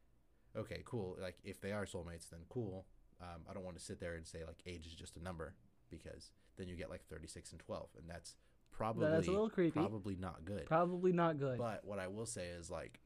[0.56, 1.16] okay, cool.
[1.20, 2.86] Like if they are soulmates, then cool.
[3.20, 5.54] Um, I don't want to sit there and say like age is just a number
[5.90, 8.36] because then you get like 36 and 12 and that's
[8.70, 9.80] probably That's a little creepy.
[9.80, 11.58] probably not good Probably not good.
[11.58, 13.00] but what i will say is like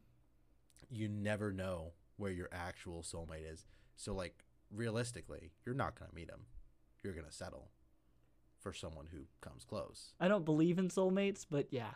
[0.91, 3.65] you never know where your actual soulmate is
[3.97, 6.41] so like realistically you're not going to meet him
[7.03, 7.71] you're going to settle
[8.63, 11.91] for someone who comes close I don't believe in soulmates, but yeah,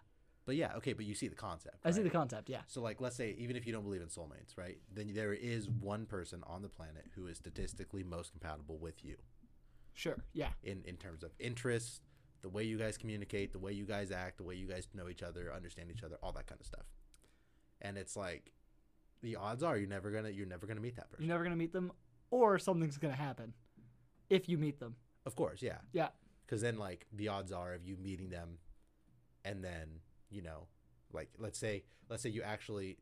[0.45, 2.49] but yeah okay but you see the concept I see the concept.
[2.49, 4.79] Yeah, So, like, let's say even if you don't believe in soulmates, right?
[4.93, 9.17] Then there is one person on the planet who is statistically most compatible with you
[9.95, 10.19] sure.
[10.35, 12.01] Yeah, in in terms of interests,
[12.43, 15.09] the way you guys communicate, the way you guys act, the way you guys know
[15.09, 16.87] each other, understand each other, all that kind of stuff.
[17.83, 18.53] And it's like,
[19.23, 21.25] the odds are you're never gonna you're never gonna meet that person.
[21.25, 21.93] you're never gonna meet them,
[22.31, 23.53] or something's gonna happen
[24.31, 24.97] if you meet them.
[25.25, 26.09] of course, yeah, Yeah,
[26.47, 28.59] because then like the odds are of you meeting them,
[29.45, 30.67] and then you know,
[31.13, 32.99] like let's say let's say you actually,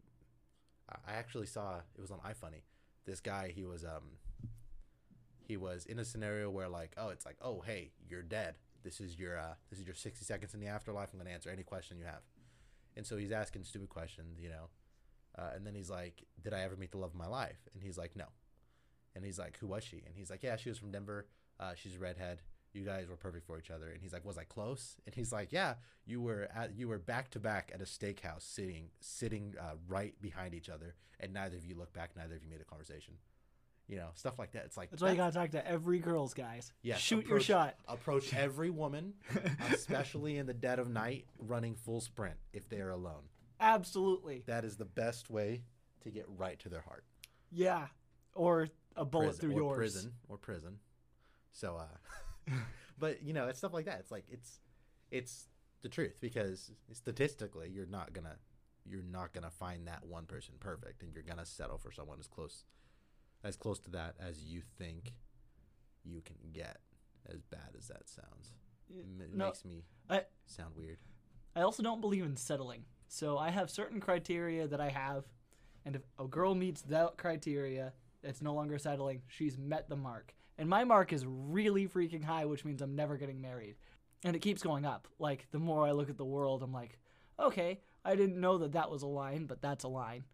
[0.90, 2.62] I- actually saw it was on iFunny.
[3.06, 4.18] This guy he was um,
[5.46, 8.54] he was in a scenario where like oh it's like oh hey you're dead.
[8.82, 11.10] This is your uh this is your sixty seconds in the afterlife.
[11.12, 12.22] I'm gonna answer any question you have,
[12.96, 14.68] and so he's asking stupid questions, you know,
[15.38, 17.58] uh, and then he's like, did I ever meet the love of my life?
[17.74, 18.26] And he's like, no.
[19.16, 20.02] And he's like, who was she?
[20.06, 21.26] And he's like, yeah, she was from Denver.
[21.60, 22.40] Uh, she's a redhead
[22.74, 25.32] you guys were perfect for each other and he's like was i close and he's
[25.32, 25.74] like yeah
[26.06, 30.14] you were at you were back to back at a steakhouse sitting sitting uh, right
[30.20, 33.14] behind each other and neither of you looked back neither of you made a conversation
[33.86, 36.32] you know stuff like that it's like that's why you gotta talk to every girls,
[36.32, 36.72] guys.
[36.82, 37.74] Yeah, shoot your shot.
[37.86, 39.12] approach every woman
[39.72, 43.22] especially in the dead of night running full sprint if they are alone
[43.60, 44.42] Absolutely.
[44.46, 45.62] that is the best way
[46.02, 47.04] to get right to their heart
[47.52, 47.86] Yeah,
[48.34, 49.76] or a bullet prison, through or yours.
[49.76, 50.78] prison or prison.
[51.52, 51.84] So, uh,
[52.98, 53.98] but you know, it's stuff like that.
[54.00, 54.60] It's like it's
[55.10, 55.48] it's
[55.82, 58.36] the truth because statistically, you're not gonna
[58.86, 62.26] you're not gonna find that one person perfect, and you're gonna settle for someone as
[62.26, 62.64] close
[63.42, 65.12] as close to that as you think
[66.04, 66.78] you can get.
[67.26, 68.52] As bad as that sounds,
[68.90, 70.98] it No, makes me I- sound weird.
[71.56, 72.84] I also don't believe in settling.
[73.08, 75.24] So I have certain criteria that I have,
[75.86, 79.22] and if a girl meets that criteria, it's no longer settling.
[79.26, 80.34] She's met the mark.
[80.58, 83.76] And my mark is really freaking high, which means I'm never getting married.
[84.24, 85.08] And it keeps going up.
[85.18, 86.98] Like, the more I look at the world, I'm like,
[87.38, 90.24] okay, I didn't know that that was a line, but that's a line.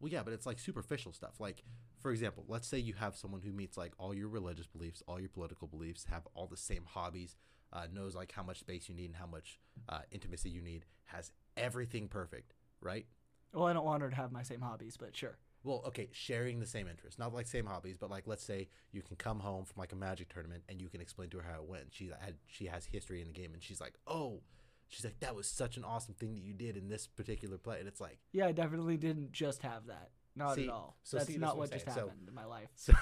[0.00, 1.40] Well, yeah, but it's like superficial stuff.
[1.40, 1.64] Like,
[2.00, 5.18] for example, let's say you have someone who meets like all your religious beliefs, all
[5.18, 7.36] your political beliefs, have all the same hobbies,
[7.72, 10.84] uh, knows like how much space you need and how much uh, intimacy you need,
[11.06, 13.06] has everything perfect, right?
[13.54, 15.38] Well, I don't want her to have my same hobbies, but sure.
[15.64, 19.02] Well, okay, sharing the same interests, not like same hobbies, but like let's say you
[19.02, 21.62] can come home from like a magic tournament and you can explain to her how
[21.62, 21.86] it went.
[21.90, 24.40] She had she has history in the game and she's like, oh,
[24.88, 27.78] she's like that was such an awesome thing that you did in this particular play,
[27.78, 28.18] and it's like.
[28.32, 30.10] Yeah, I definitely didn't just have that.
[30.36, 30.96] Not See, at all.
[31.04, 31.94] so that's see, that's not what what just saying.
[31.96, 32.68] So- happened in my life.
[32.76, 32.92] So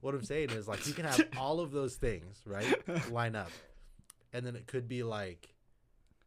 [0.00, 2.66] what I'm saying is like you can have all of those things, right?
[3.10, 3.50] Line up.
[4.32, 5.54] And then it could be like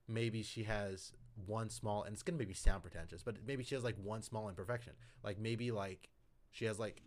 [0.08, 1.12] maybe she has
[1.46, 4.50] one small and it's gonna maybe sound pretentious, but maybe she has like one small
[4.50, 4.94] imperfection.
[5.24, 6.10] Like maybe like
[6.52, 7.02] she has like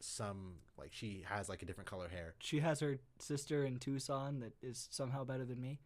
[0.00, 2.34] some like she has like a different color hair.
[2.38, 5.80] She has her sister in Tucson that is somehow better than me.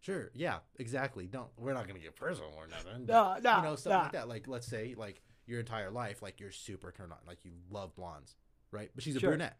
[0.00, 1.26] Sure, yeah, exactly.
[1.26, 3.04] Don't we're not gonna get personal or nothing.
[3.06, 3.98] but, No, no, you know, stuff no.
[3.98, 4.28] like that.
[4.28, 7.94] Like let's say like your entire life, like you're super turned on, like you love
[7.94, 8.34] blondes,
[8.70, 8.90] right?
[8.94, 9.30] But she's a Sure.
[9.30, 9.58] brunette.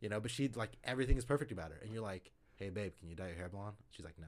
[0.00, 1.78] You know, but she like everything is perfect about her.
[1.82, 3.76] And you're like, Hey babe, can you dye your hair blonde?
[3.90, 4.26] She's like, No.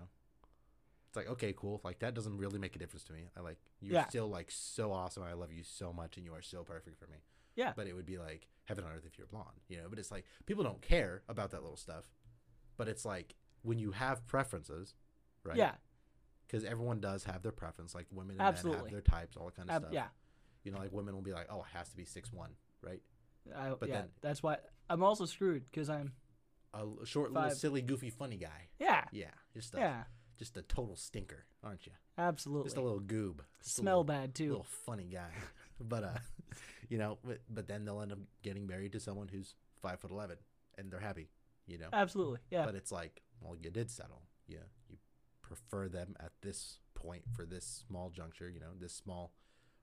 [1.14, 1.80] It's like, okay, cool.
[1.84, 3.28] Like that doesn't really make a difference to me.
[3.36, 4.08] I like you're Yeah.
[4.08, 5.22] still like so awesome.
[5.22, 7.18] I love you so much and you are so perfect for me.
[7.54, 7.72] Yeah.
[7.76, 9.84] But it would be like heaven on earth if you're blonde, you know.
[9.88, 12.10] But it's like people don't care about that little stuff.
[12.76, 14.96] But it's like when you have preferences,
[15.44, 15.56] right?
[15.56, 15.74] Yeah,
[16.48, 17.94] because everyone does have their preference.
[17.94, 18.82] Like women and men Absolutely.
[18.82, 19.94] have their types, all that kind of ab- stuff.
[19.94, 20.08] yeah.
[20.64, 22.50] You know, like women will be like, "Oh, it has to be six one,
[22.82, 23.00] right?"
[23.54, 24.56] I, But yeah, then- that's why
[24.90, 26.12] I'm also screwed because I'm
[26.72, 28.68] a short, little, silly, goofy, funny guy.
[28.80, 30.04] yeah, Yeah, just stuff yeah,
[30.36, 31.92] just a total stinker, aren't you?
[32.16, 32.66] absolutely.
[32.68, 33.40] Just a little goob.
[33.62, 34.48] Just Smell little, bad too.
[34.48, 35.30] little funny guy.
[35.80, 36.18] but uh,
[36.88, 40.10] you know, but, but then they'll end up getting married to someone who's five foot
[40.10, 40.36] eleven,
[40.78, 41.28] and they're happy.
[41.66, 41.88] You know.
[41.92, 44.22] Absolutely, yeah, But it's like, well, you did settle.
[44.46, 44.98] Yeah, you
[45.40, 48.50] prefer them at this point for this small juncture.
[48.50, 49.32] You know, this small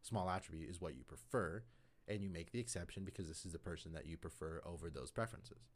[0.01, 1.63] small attribute is what you prefer,
[2.07, 5.11] and you make the exception because this is the person that you prefer over those
[5.11, 5.69] preferences.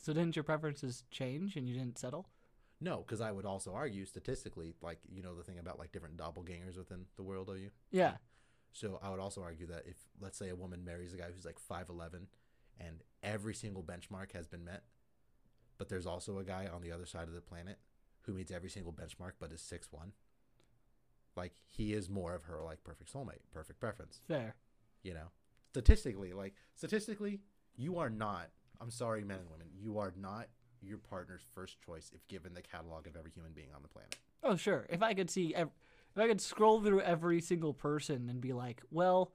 [0.00, 2.28] So didn't your preferences change and you didn't settle?
[2.80, 6.16] No, because I would also argue statistically, like you know the thing about like different
[6.16, 7.70] doppelgangers within the world of you.
[7.90, 8.14] Yeah.
[8.72, 11.44] So I would also argue that if let's say a woman marries a guy who's
[11.44, 12.28] like five eleven,
[12.78, 14.84] and every single benchmark has been met,
[15.76, 17.78] but there's also a guy on the other side of the planet
[18.22, 20.12] who meets every single benchmark but is six one.
[21.36, 24.20] Like he is more of her like perfect soulmate, perfect preference.
[24.28, 24.54] Fair.
[25.02, 25.30] You know,
[25.70, 27.40] statistically, like statistically,
[27.76, 28.50] you are not.
[28.80, 30.46] I'm sorry, men and women, you are not
[30.82, 34.16] your partner's first choice if given the catalog of every human being on the planet.
[34.42, 34.86] Oh, sure.
[34.88, 35.70] If I could see, ev-
[36.14, 39.32] if I could scroll through every single person and be like, well,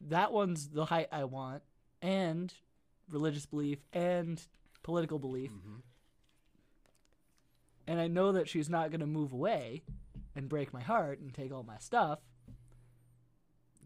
[0.00, 1.62] that one's the height I want,
[2.02, 2.52] and
[3.10, 4.40] religious belief, and
[4.82, 5.76] political belief, Mm-hmm.
[7.86, 9.82] and I know that she's not going to move away
[10.34, 12.18] and break my heart and take all my stuff.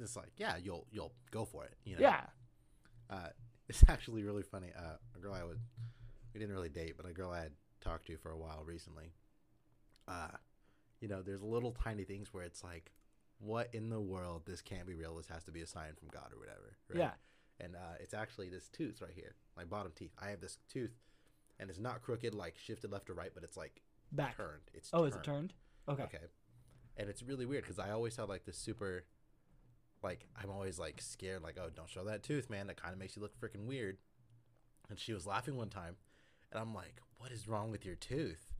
[0.00, 1.74] It's like, yeah, you'll you'll go for it.
[1.84, 2.00] You know.
[2.00, 2.20] Yeah.
[3.10, 3.28] Uh,
[3.70, 4.68] it's actually really funny.
[4.76, 5.60] Uh, a girl I would,
[6.34, 9.12] we didn't really date, but a girl I had talked to for a while recently.
[10.08, 10.36] Uh,
[11.00, 12.90] you know, there's little tiny things where it's like,
[13.38, 14.42] what in the world?
[14.44, 15.14] This can't be real.
[15.16, 16.76] This has to be a sign from God or whatever.
[16.88, 16.98] Right?
[16.98, 17.64] Yeah.
[17.64, 20.10] And uh, it's actually this tooth right here, my bottom teeth.
[20.20, 20.98] I have this tooth,
[21.60, 24.36] and it's not crooked, like shifted left or right, but it's like Back.
[24.36, 24.62] turned.
[24.74, 25.52] It's Oh, is it turned?
[25.88, 26.02] Okay.
[26.02, 26.18] Okay.
[26.96, 29.04] And it's really weird because I always had like this super,
[30.02, 32.66] like I'm always like scared, like oh don't show that tooth, man.
[32.66, 33.98] That kind of makes you look freaking weird.
[34.88, 35.96] And she was laughing one time,
[36.50, 38.52] and I'm like, what is wrong with your tooth?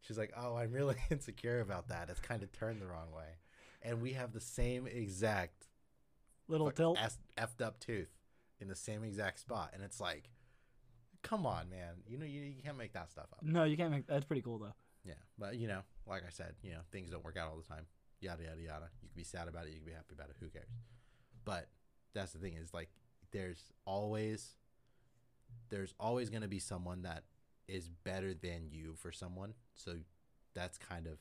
[0.00, 2.08] She's like, oh, I'm really insecure about that.
[2.10, 3.36] It's kind of turned the wrong way,
[3.82, 5.66] and we have the same exact
[6.48, 6.98] Little tilt.
[6.98, 8.10] ass- effed up tooth
[8.60, 10.30] in the same exact spot, and it's like,
[11.22, 11.96] come on, man.
[12.06, 13.42] You know you, you can't make that stuff up.
[13.42, 14.06] No, you can't make.
[14.06, 14.74] That's pretty cool though.
[15.04, 17.68] Yeah, but you know, like I said, you know, things don't work out all the
[17.68, 17.84] time.
[18.24, 18.88] Yada yada yada.
[19.02, 19.70] You can be sad about it.
[19.70, 20.36] You can be happy about it.
[20.40, 20.70] Who cares?
[21.44, 21.68] But
[22.14, 22.88] that's the thing is like,
[23.30, 24.56] there's always,
[25.68, 27.24] there's always going to be someone that
[27.68, 29.54] is better than you for someone.
[29.74, 29.96] So
[30.54, 31.18] that's kind of,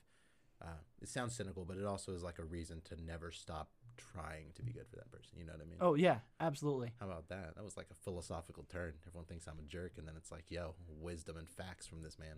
[0.61, 4.47] uh, it sounds cynical, but it also is like a reason to never stop trying
[4.55, 5.37] to be good for that person.
[5.37, 5.79] You know what I mean?
[5.81, 6.93] Oh yeah, absolutely.
[6.99, 7.55] How about that?
[7.55, 8.93] That was like a philosophical turn.
[9.07, 12.17] Everyone thinks I'm a jerk, and then it's like, yo, wisdom and facts from this
[12.17, 12.37] man.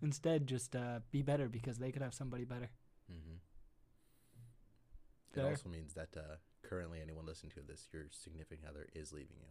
[0.00, 2.70] Instead, just uh, be better because they could have somebody better.
[3.12, 3.36] Mm-hmm.
[5.46, 9.36] It also means that uh, currently anyone listening to this, your significant other is leaving
[9.40, 9.48] you.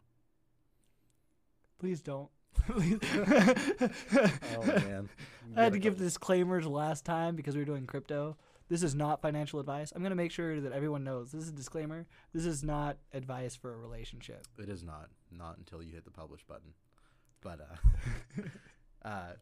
[1.79, 2.29] Please don't.
[2.65, 2.99] Please.
[4.59, 5.09] Oh man,
[5.55, 8.37] I had to give disclaimers last time because we were doing crypto.
[8.69, 9.93] This is not financial advice.
[9.95, 12.05] I'm going to make sure that everyone knows this is a disclaimer.
[12.33, 14.45] This is not advice for a relationship.
[14.57, 16.73] It is not not until you hit the publish button,
[17.41, 18.41] but uh,
[19.07, 19.33] uh,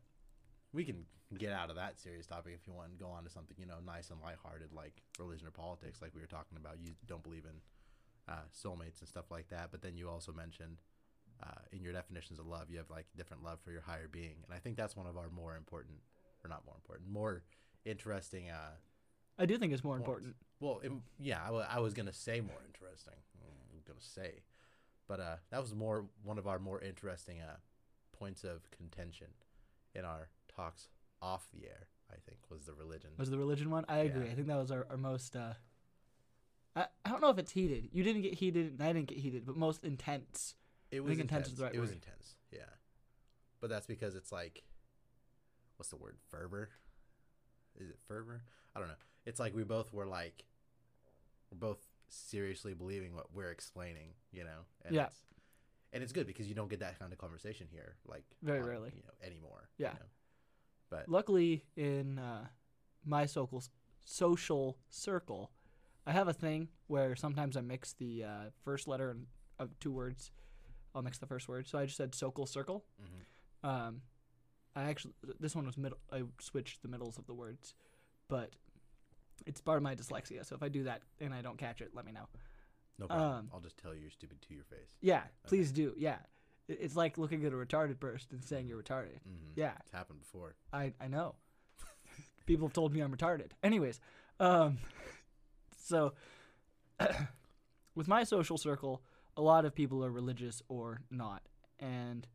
[0.74, 1.06] we can
[1.40, 3.66] get out of that serious topic if you want and go on to something you
[3.66, 6.78] know nice and lighthearted like religion or politics, like we were talking about.
[6.82, 7.62] You don't believe in
[8.28, 10.78] uh, soulmates and stuff like that, but then you also mentioned
[11.44, 14.38] uh, in your definitions of love, you have like different love for your higher being,
[14.46, 15.98] and I think that's one of our more important,
[16.44, 17.44] or not more important, more
[17.84, 18.50] interesting.
[18.50, 18.76] Uh,
[19.38, 20.08] I do think it's more points.
[20.08, 20.36] important.
[20.60, 23.16] Well, im yeah, I was gonna say more interesting.
[23.42, 24.44] I'm gonna say,
[25.08, 27.58] but uh, that was more one of our more interesting uh,
[28.18, 29.28] points of contention
[29.94, 30.88] in our talks
[31.22, 31.88] off the air.
[32.12, 33.12] I think was the religion.
[33.18, 33.86] Was the religion one?
[33.90, 34.26] I agree.
[34.26, 34.32] Yeah.
[34.32, 35.36] I think that was our, our most.
[35.36, 35.54] Uh,
[36.76, 37.90] I, I don't know if it's heated.
[37.92, 40.56] You didn't get heated, and I didn't get heated, but most intense.
[40.92, 41.48] It was intense intense.
[41.50, 42.36] is the right it was intense.
[42.52, 42.60] Yeah,
[43.60, 44.64] but that's because it's like,
[45.78, 46.18] what's the word?
[46.30, 46.70] Fervor.
[47.78, 48.44] Is it fervor?
[48.76, 48.96] I don't know.
[49.26, 50.46] It's like we both were like,
[51.52, 54.10] we're both seriously believing what we're explaining.
[54.32, 54.60] You know.
[54.86, 55.08] And Yeah.
[55.08, 55.20] It's,
[55.92, 58.66] and it's good because you don't get that kind of conversation here, like Very on,
[58.66, 58.92] rarely.
[58.96, 59.70] you know, anymore.
[59.78, 59.94] Yeah.
[59.94, 60.06] You know?
[60.90, 62.48] But Luckily, in uh,
[63.06, 63.64] my social
[64.06, 65.52] social circle,
[66.06, 68.30] I have a thing where sometimes I mix the uh,
[68.64, 69.18] first letter
[69.60, 70.32] of two words.
[70.94, 71.68] I'll mix the first word.
[71.68, 72.86] So I just said social circle.
[73.02, 73.68] Mhm.
[73.70, 74.02] Um,
[74.76, 75.98] I actually this one was middle.
[76.12, 77.74] I switched the middles of the words,
[78.28, 78.56] but
[79.46, 80.46] it's part of my dyslexia.
[80.46, 82.28] So if I do that and I don't catch it, let me know.
[83.00, 83.32] no problem.
[83.32, 84.96] um, I'll just tell you you're stupid to your face.
[85.02, 85.94] Yeah, please do.
[85.98, 86.18] Yeah,
[86.68, 89.20] it's like looking at a retarded person and saying you're retarded.
[89.24, 90.56] hmm Yeah, It's happened before.
[90.74, 91.36] I I know.
[92.46, 93.52] People have told me I'm retarded.
[93.64, 94.00] Anyways,
[94.40, 94.78] um,
[95.78, 96.14] so
[97.96, 99.04] with my social circle,
[99.38, 101.44] a lot of people are religious or not,
[101.80, 102.28] and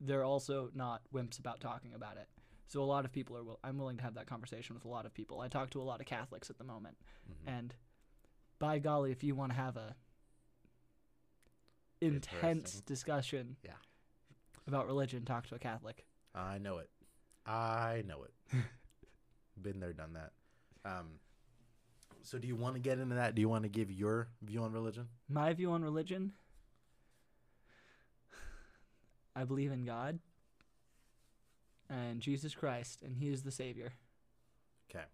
[0.00, 2.28] they're also not wimps about talking about it.
[2.68, 3.44] So a lot of people are.
[3.44, 5.40] Will- I'm willing to have that conversation with a lot of people.
[5.40, 6.96] I talk to a lot of Catholics at the moment,
[7.30, 7.58] Mhm.
[7.58, 7.74] and
[8.58, 9.94] by golly, if you want to have a
[12.02, 13.72] intense discussion Yeah.
[14.66, 16.04] about religion, talk to a Catholic.
[16.34, 16.90] I know it.
[17.46, 18.32] I know it.
[19.62, 20.32] Been there, done that.
[20.84, 21.18] Um,
[22.22, 23.34] So do you want to get into that?
[23.34, 25.08] Do you want to give your view on religion?
[25.28, 26.32] My view on religion
[29.36, 30.18] I believe in God
[31.88, 33.92] and Jesus Christ, and He is the Savior.
[34.90, 35.04] Okay.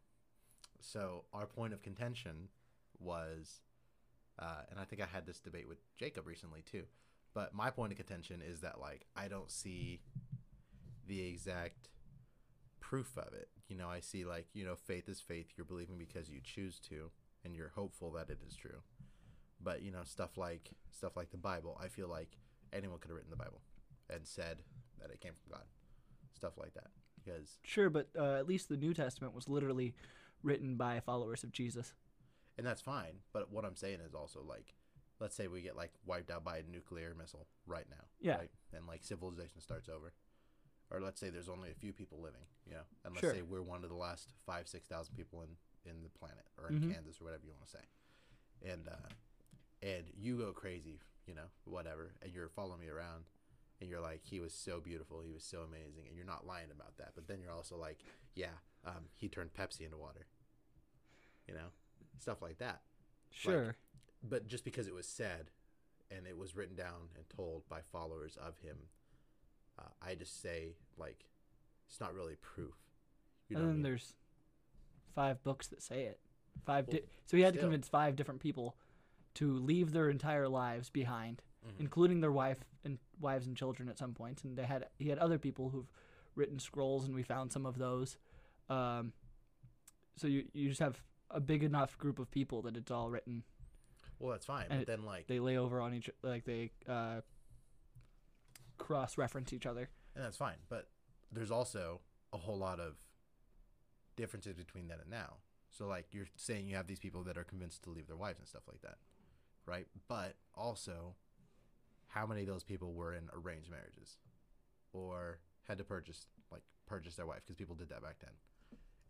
[0.81, 2.49] So our point of contention
[3.01, 3.61] was,
[4.39, 6.85] uh, and I think I had this debate with Jacob recently too.
[7.35, 10.01] But my point of contention is that like I don't see
[11.07, 11.89] the exact
[12.81, 13.49] proof of it.
[13.69, 15.53] You know, I see like you know faith is faith.
[15.57, 17.11] You're believing because you choose to,
[17.45, 18.83] and you're hopeful that it is true.
[19.61, 21.79] But you know stuff like stuff like the Bible.
[21.83, 22.39] I feel like
[22.73, 23.61] anyone could have written the Bible
[24.11, 24.63] and said
[25.01, 25.65] that it came from God.
[26.35, 26.89] Stuff like that
[27.23, 29.95] because Sure, but uh, at least the New Testament was literally
[30.43, 31.95] written by followers of Jesus.
[32.59, 33.21] And that's fine.
[33.33, 34.75] But what I'm saying is also like,
[35.21, 38.37] let's say we get like wiped out by a nuclear missile right now, Yeah.
[38.37, 38.51] right?
[38.75, 40.13] and like civilization starts over,
[40.91, 43.35] or let's say there's only a few people living, you know, and let's Sure.
[43.35, 46.69] say we're one of the last five six thousand people in in the planet or
[46.69, 46.93] in Mhm.
[46.93, 47.85] Kansas or whatever you want to say,
[48.71, 49.09] and uh,
[49.81, 53.25] and you go crazy, you know, whatever, and you're following me around.
[53.81, 56.73] And you're like, he was so beautiful, he was so amazing, and you're not lying
[56.73, 57.13] about that.
[57.15, 58.01] But then you're also like,
[58.35, 60.27] yeah, um, he turned Pepsi into water,
[61.47, 61.69] you know,
[62.21, 62.81] stuff like that
[63.31, 63.77] Sure.
[64.29, 65.51] but just because it was said
[66.11, 68.77] and it was written down and told by followers of him
[69.79, 71.25] uh, i just say like
[71.89, 72.75] it's not really proof
[73.49, 73.83] you know and what I then mean?
[73.83, 74.15] there's
[75.15, 76.21] five books that say it.
[76.65, 76.87] Five.
[76.87, 78.77] Well, di- so he had to convince five different people
[79.35, 81.81] to leave their entire lives behind, Mhm.
[81.81, 84.45] including their wife and wives and children at some points.
[84.45, 85.91] And they had he had other people who've
[86.35, 88.17] written scrolls, and we found some of those.
[88.69, 89.13] Um,
[90.17, 93.43] so you you just have a big enough group of people that it's all written.
[94.19, 97.21] well that's fine and but then like They lay over on each like they uh,
[98.79, 99.89] cross reference each other.
[100.15, 100.89] and that's fine but
[101.33, 102.01] there's also
[102.33, 102.95] a whole lot of
[104.17, 105.35] differences between then and now
[105.71, 108.39] so like you're saying you have these people that are convinced to leave their wives
[108.39, 108.97] and stuff like that
[109.67, 111.15] right but also
[112.09, 114.17] how many of those people were in arranged marriages
[114.93, 115.39] or
[115.69, 118.31] had to purchase like purchase their wife because people did that back then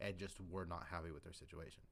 [0.01, 1.83] and just were not happy with their situation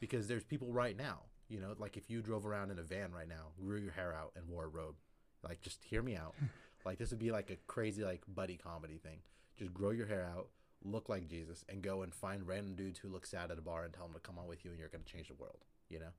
[0.00, 3.12] because there's people right now you know like if you drove around in a van
[3.12, 4.96] right now grew your hair out and wore a robe
[5.44, 6.34] like just hear me out.
[6.84, 9.20] Like this would be like a crazy like buddy comedy thing.
[9.58, 10.48] Just grow your hair out
[10.86, 13.84] look like jesus and go and find random dudes who look sad at a bar
[13.84, 15.64] and tell them to come on with you and you're going to change the world
[15.88, 16.12] you know?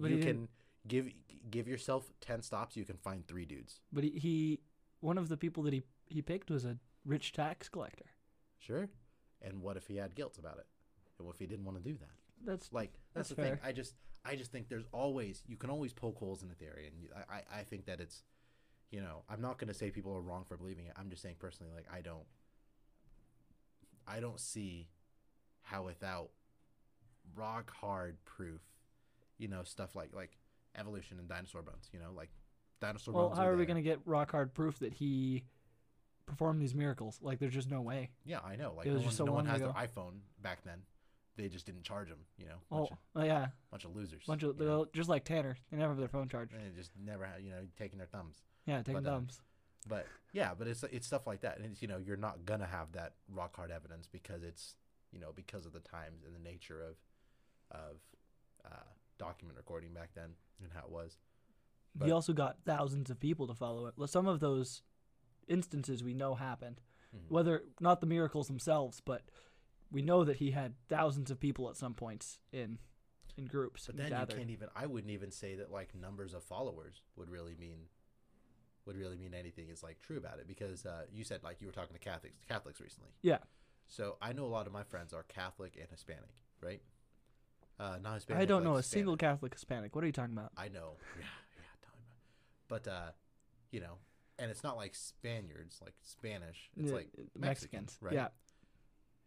[0.00, 0.48] But you can
[0.88, 1.10] give
[1.50, 3.80] give yourself 10 stops you can find three dudes.
[3.92, 4.60] But he, he
[5.00, 8.06] one of the people that he he picked was a rich tax collector.
[8.58, 8.88] sure.
[9.42, 10.66] And what if he had guilt about it?
[11.18, 12.10] And what if he didn't want to do that
[12.46, 15.68] That's like that's, That's the thing i just i just think there's always you can
[15.70, 18.22] always poke holes in a theory and I, I i think that it's
[18.90, 21.22] you know i'm not going to say people are wrong for believing it i'm just
[21.22, 22.24] saying personally like i don't
[24.06, 24.88] i don't see
[25.62, 26.30] how without
[27.34, 28.60] rock hard proof
[29.38, 30.36] you know stuff like like
[30.78, 32.30] evolution and dinosaur bones you know like
[32.80, 33.26] dinosaur well.
[33.28, 35.44] bones How are we gonna get rock hard proof that he
[36.26, 37.20] performed these miracles?
[37.22, 38.10] Like, there's just no way.
[38.24, 39.72] yeah i know like It no was one, so no one has ago.
[39.76, 40.78] their iphone back then
[41.36, 44.24] they just didn't charge them you know Oh, bunch, of, oh, yeah, bunch of losers
[44.26, 44.84] bunch of you know?
[44.84, 45.56] they're just like Tanner.
[45.70, 46.52] They never have their phone charged.
[46.54, 49.40] and they just never had you know taking their thumbs Yeah, taking But, um, thumbs.
[49.88, 52.66] But yeah, but it's it's stuff like that, and it's you know you're not gonna
[52.66, 54.74] have that rock hard evidence because it's
[55.12, 56.96] you know because of the times and the nature of
[57.70, 57.96] of
[58.64, 60.30] uh, document recording back then
[60.62, 61.18] and how it was.
[61.94, 63.94] he but- also got thousands of people to follow it.
[63.96, 64.82] Well, Some of those
[65.48, 66.80] instances we know happened,
[67.14, 67.30] Mhm.
[67.30, 69.22] whether not the miracles themselves, but
[69.90, 72.78] we know that he had thousands of people at some points in
[73.36, 74.68] in groups But then you can't even.
[74.74, 77.80] I wouldn't even say that like numbers of followers would really mean
[78.86, 81.66] would really mean anything is like true about it because uh, you said like you
[81.66, 83.10] were talking to Catholics Catholics recently.
[83.22, 83.38] Yeah.
[83.88, 86.30] So I know a lot of my friends are Catholic and Hispanic,
[86.62, 86.80] right?
[87.78, 88.42] Uh, not Hispanic.
[88.42, 89.00] I don't like know a Hispanic.
[89.00, 89.94] single Catholic Hispanic.
[89.94, 90.52] What are you talking about?
[90.56, 90.96] I know.
[91.18, 91.24] Yeah,
[91.56, 91.98] yeah, me about.
[92.68, 93.10] But uh,
[93.70, 93.98] you know,
[94.38, 96.70] and it's not like Spaniards, like Spanish.
[96.76, 98.14] It's like uh, Mexicans, right?
[98.14, 98.28] Yeah,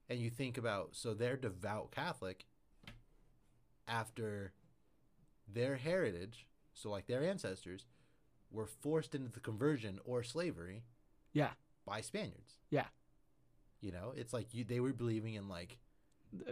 [0.09, 2.45] And you think about so they're devout Catholic
[3.87, 4.53] after
[5.51, 7.85] their heritage, so like their ancestors
[8.51, 10.83] were forced into the conversion or slavery
[11.33, 11.49] yeah.
[11.85, 12.57] by Spaniards.
[12.69, 12.85] Yeah.
[13.81, 15.77] You know, it's like you they were believing in like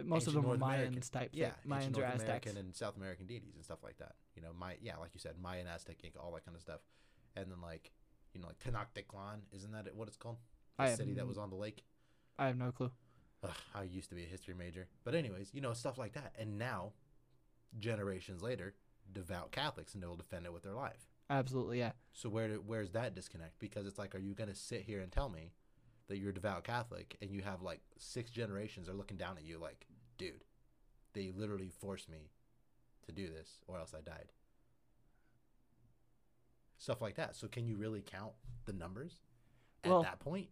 [0.04, 1.30] Most of them were North Mayans American- type.
[1.32, 1.72] yeah, thing.
[1.72, 2.22] ancient Mayans or Aztecs.
[2.22, 4.14] American and South American deities and stuff like that.
[4.34, 6.80] You know, my yeah, like you said, Mayan, Aztec, Inca, all that kind of stuff.
[7.36, 7.90] And then like
[8.34, 10.36] you know, like Tenochtitlan, isn't that what it's called?
[10.76, 11.82] The I have city that was on the lake.
[12.38, 12.92] I have no clue.
[13.44, 16.32] Ugh, I used to be a history major, but anyways, you know, stuff like that.
[16.38, 16.92] And now,
[17.78, 18.74] generations later,
[19.12, 21.06] devout Catholics and they'll defend it with their life.
[21.30, 21.92] Absolutely, yeah.
[22.12, 23.58] So where do- where's that disconnect?
[23.58, 25.52] Because it's like, are you gonna sit here and tell me
[26.08, 29.44] that you're a devout Catholic and you have like six generations are looking down at
[29.44, 29.86] you like,
[30.16, 30.44] dude,
[31.12, 32.30] they literally forced me
[33.06, 34.32] to do this, or else I died.
[36.78, 37.36] Stuff like that.
[37.36, 38.32] So can you really count
[38.64, 39.20] the numbers
[39.84, 40.50] at Well- that point?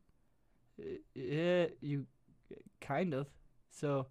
[1.14, 2.06] Yeah, you
[2.80, 3.28] kind of.
[3.70, 4.06] So,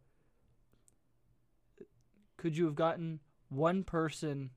[2.38, 3.20] could you have gotten
[3.50, 4.52] one person,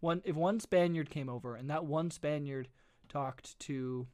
[0.00, 2.68] one if one Spaniard came over and that one Spaniard
[3.08, 4.06] talked to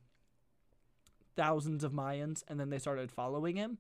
[1.36, 3.78] thousands of Mayans and then they started following him?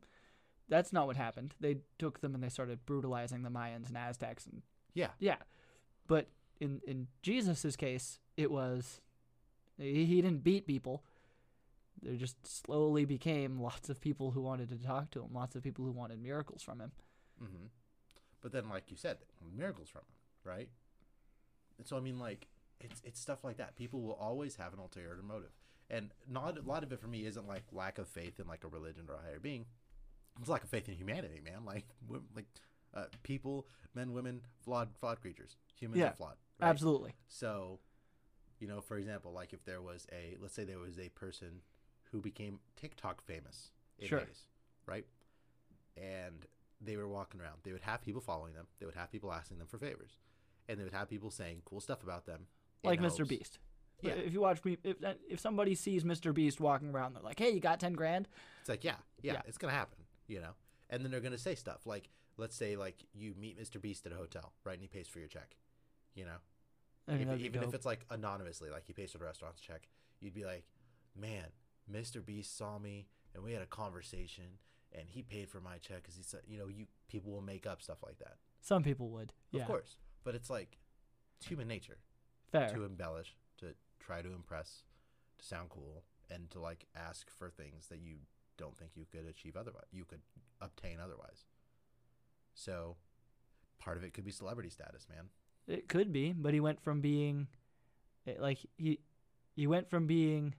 [0.68, 1.54] That's not what happened.
[1.60, 4.62] They took them and they started brutalizing the Mayans and Aztecs and
[4.94, 5.10] Yeah.
[5.18, 5.36] yeah.
[6.06, 6.28] But
[6.60, 9.00] in in Jesus's case, it was
[9.78, 11.04] he, he didn't beat people.
[12.02, 15.62] There just slowly became lots of people who wanted to talk to him, lots of
[15.62, 16.92] people who wanted miracles from him.
[17.42, 17.66] Mm-hmm.
[18.40, 19.18] But then, like you said,
[19.56, 20.68] miracles from him, right?
[21.78, 22.46] And so I mean, like
[22.80, 23.76] it's it's stuff like that.
[23.76, 25.52] People will always have an ulterior motive,
[25.90, 28.64] and not a lot of it for me isn't like lack of faith in like
[28.64, 29.66] a religion or a higher being.
[30.40, 31.60] It's lack of faith in humanity, man.
[31.66, 31.84] Like
[32.34, 32.46] like
[32.94, 35.56] uh, people, men, women, flawed flawed creatures.
[35.78, 36.36] Humans Yeah, are flawed.
[36.60, 36.68] Right?
[36.68, 37.14] Absolutely.
[37.28, 37.78] So,
[38.58, 41.62] you know, for example, like if there was a, let's say there was a person
[42.12, 44.20] who became TikTok famous in Sure.
[44.20, 44.44] Hays,
[44.86, 45.06] right?
[45.96, 46.46] And
[46.80, 47.58] they were walking around.
[47.62, 48.66] They would have people following them.
[48.78, 50.18] They would have people asking them for favors,
[50.68, 52.46] and they would have people saying cool stuff about them.
[52.82, 53.18] Like Mr.
[53.18, 53.58] hopes- Beast.
[54.02, 54.12] Yeah.
[54.12, 56.32] If you watch me, if uh, if somebody sees Mr.
[56.32, 58.28] Beast walking around, they're like, "Hey, you got ten grand?"
[58.60, 59.42] It's like, yeah, yeah, Yeah.
[59.46, 60.52] it's gonna happen, you know.
[60.88, 62.08] And then they're gonna say stuff like,
[62.38, 63.78] let's say like you meet Mr.
[63.78, 65.54] Beast at a hotel, right, and he pays for your check,
[66.14, 66.38] you know.
[67.08, 69.86] I mean, if, even if it's like anonymously, like he pays for the restaurant's check,
[70.20, 70.64] you'd be like,
[71.14, 71.44] man,
[71.90, 72.24] Mr.
[72.24, 74.58] Beast saw me and we had a conversation
[74.92, 77.66] and he paid for my check because he said, you know, you people will make
[77.66, 79.32] up stuff like that, some people would.
[79.52, 79.96] Yeah, of course.
[80.24, 80.78] But it's like
[81.38, 81.98] it's human nature
[82.52, 82.68] fair.
[82.70, 84.82] to embellish, to try to impress,
[85.38, 88.16] to sound cool, and to like ask for things that you
[88.58, 90.20] don't think you could achieve otherwise, you could
[90.60, 91.44] obtain otherwise.
[92.54, 92.96] So,
[93.78, 95.30] part of it could be celebrity status, man.
[95.66, 97.46] It could be, but he went from being
[98.38, 98.98] like he
[99.54, 100.54] he went from being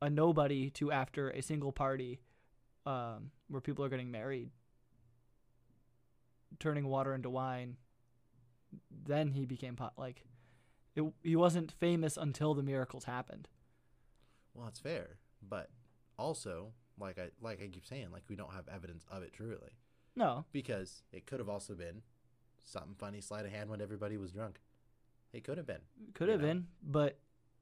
[0.00, 2.20] a nobody to after a single party
[2.86, 4.50] um, where people are getting married,
[6.58, 7.76] turning water into wine.
[8.90, 10.24] Then he became pot like
[10.94, 13.48] it, he wasn't famous until the miracles happened.
[14.54, 15.70] Well, that's fair, but
[16.18, 19.70] also, like I like I keep saying, like we don't have evidence of it truly
[20.16, 22.02] No, because it could have also been
[22.64, 24.60] something funny, sleight of hand when everybody was drunk.
[25.32, 25.82] It could have been.
[26.14, 26.46] could have know?
[26.46, 27.18] been, but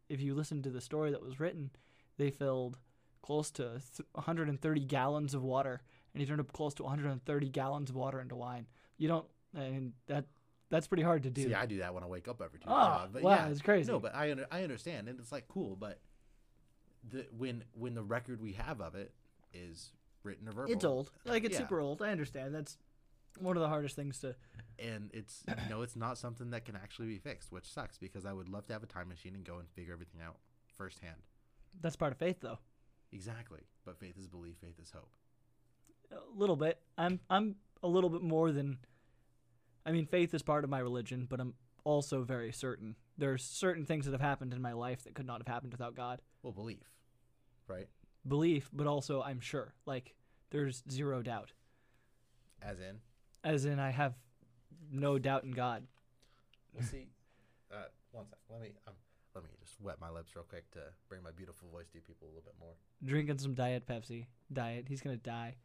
[0.09, 1.71] if you listen to the story that was written,
[2.17, 2.79] they filled
[3.23, 3.81] close to
[4.13, 5.83] 130 gallons of water,
[6.15, 8.67] and he turned up close to 130 gallons of water into wine.
[8.99, 10.25] You don't, I mean that
[10.71, 11.43] that's pretty hard to do.
[11.45, 12.69] See, I do that when I wake up every two.
[12.69, 13.91] oh, uh, but wow, yeah, it's crazy.
[13.91, 16.01] no, but I under, I understand, and it's like cool, but
[17.09, 19.13] the when when the record we have of it
[19.53, 19.93] is
[20.23, 21.61] written or verbal, it's old, like it's Yeah.
[21.61, 22.03] super old.
[22.03, 22.55] I understand.
[22.55, 22.79] That's
[23.39, 24.35] one of the hardest things to.
[24.79, 28.25] and it's you know it's not something that can actually be fixed, which sucks because
[28.27, 30.37] I would love to have a time machine and go and figure everything out
[30.77, 31.17] firsthand.
[31.81, 32.59] That's part of faith, though.
[33.13, 35.11] Exactly, but faith is belief, faith is hope.
[36.13, 36.81] A little bit.
[36.99, 38.79] I'm I'm a little bit more than.
[39.85, 41.55] I mean, faith is part of my religion, but I'm
[41.85, 42.97] also very certain.
[43.19, 45.95] There's certain things that have happened in my life that could not have happened without
[45.95, 46.21] God.
[46.43, 46.91] Well, belief,
[47.69, 47.89] right?
[48.27, 49.75] belief, but also I'm sure.
[49.87, 50.15] Like
[50.51, 51.53] there's zero doubt.
[52.63, 52.99] As in,
[53.45, 54.15] As in I have
[54.91, 55.87] no doubt in God.
[56.75, 57.09] we'll see.
[57.73, 58.39] Uh, one sec.
[58.51, 58.95] Let me um,
[59.37, 60.81] let me just wet my lips real quick to
[61.11, 62.73] bring my beautiful voice to you people a little bit more.
[63.05, 64.27] Drinking some diet Pepsi.
[64.51, 64.87] Diet.
[64.89, 65.57] He's gonna die.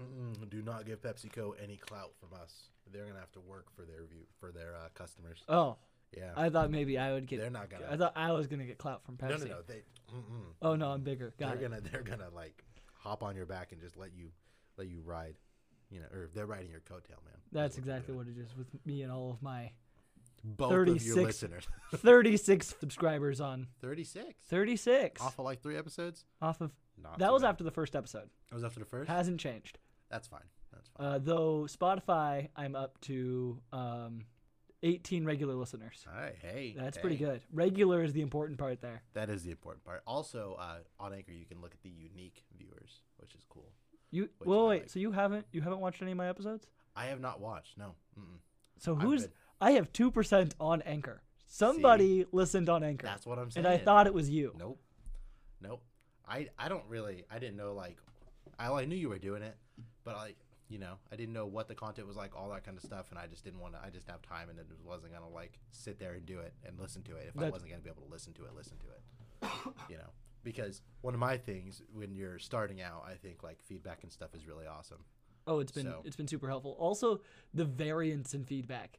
[0.00, 2.68] Mm-mm, do not give PepsiCo any clout from us.
[2.92, 5.42] They're gonna have to work for their view for their uh, customers.
[5.48, 5.78] Oh,
[6.16, 7.86] Yeah, I thought maybe I would get they're not gonna.
[7.90, 9.40] I thought I was gonna get clout from no, Pepsi.
[9.48, 9.62] no, no.
[9.66, 9.82] They.
[10.14, 10.52] Mm-mm.
[10.62, 11.34] Oh no, I'm bigger.
[11.38, 11.70] Got they're it.
[11.70, 12.62] gonna they're gonna like
[12.94, 14.30] hop on your back and just let you
[14.76, 15.34] let you ride.
[15.90, 17.34] You know, or they're riding your coattail, man.
[17.52, 19.70] That's they're exactly what it is with me and all of my
[20.44, 21.66] Both of your 36 listeners.
[21.94, 24.34] 36 subscribers on Thirty six.
[24.48, 26.24] 36 Off of like three episodes.
[26.40, 26.72] off of
[27.02, 27.48] Not that was bad.
[27.50, 28.28] after the first episode.
[28.50, 29.08] That was after the first.
[29.08, 29.78] Hasn't changed.
[30.10, 30.40] That's fine.
[30.72, 31.06] That's fine.
[31.06, 34.26] Uh, though Spotify, I'm up to um,
[34.82, 36.04] 18 regular listeners.
[36.08, 36.36] All right.
[36.40, 36.74] Hey.
[36.78, 37.40] That's pretty good.
[37.52, 39.02] Regular is the important part there.
[39.14, 40.02] That is the important part.
[40.06, 43.72] Also, uh, on Anchor, you can look at the unique viewers, which is cool.
[44.12, 44.90] You well wait, like.
[44.90, 46.68] so you haven't you haven't watched any of my episodes?
[46.94, 47.76] I have not watched.
[47.76, 47.94] No.
[48.18, 48.38] Mm-mm.
[48.78, 49.26] So who's
[49.60, 51.22] I have two percent on Anchor.
[51.46, 53.64] Somebody listened on Anchor, That's what I'm saying.
[53.66, 54.52] and I thought it was you.
[54.58, 54.78] Nope.
[55.60, 55.82] Nope.
[56.28, 57.24] I I don't really.
[57.30, 57.96] I didn't know like.
[58.58, 59.56] I I knew you were doing it,
[60.04, 60.36] but like
[60.68, 63.06] you know I didn't know what the content was like, all that kind of stuff,
[63.10, 63.80] and I just didn't want to.
[63.84, 66.78] I just have time, and it wasn't gonna like sit there and do it and
[66.78, 68.54] listen to it if I wasn't gonna be able to listen to it.
[68.54, 69.50] Listen to it.
[69.90, 70.10] you know,
[70.42, 74.34] because one of my things when you're starting out, I think like feedback and stuff
[74.34, 75.04] is really awesome.
[75.46, 76.76] Oh, it's been So- it's been super helpful.
[76.78, 77.20] Also,
[77.54, 78.98] the variance in feedback.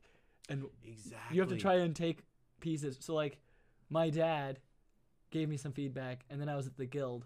[0.50, 1.36] And Exactly.
[1.36, 2.20] you have to try and take
[2.60, 2.98] pieces.
[3.02, 3.38] So like,
[3.90, 4.60] my dad
[5.32, 7.26] gave me some feedback, and then I was at the guild,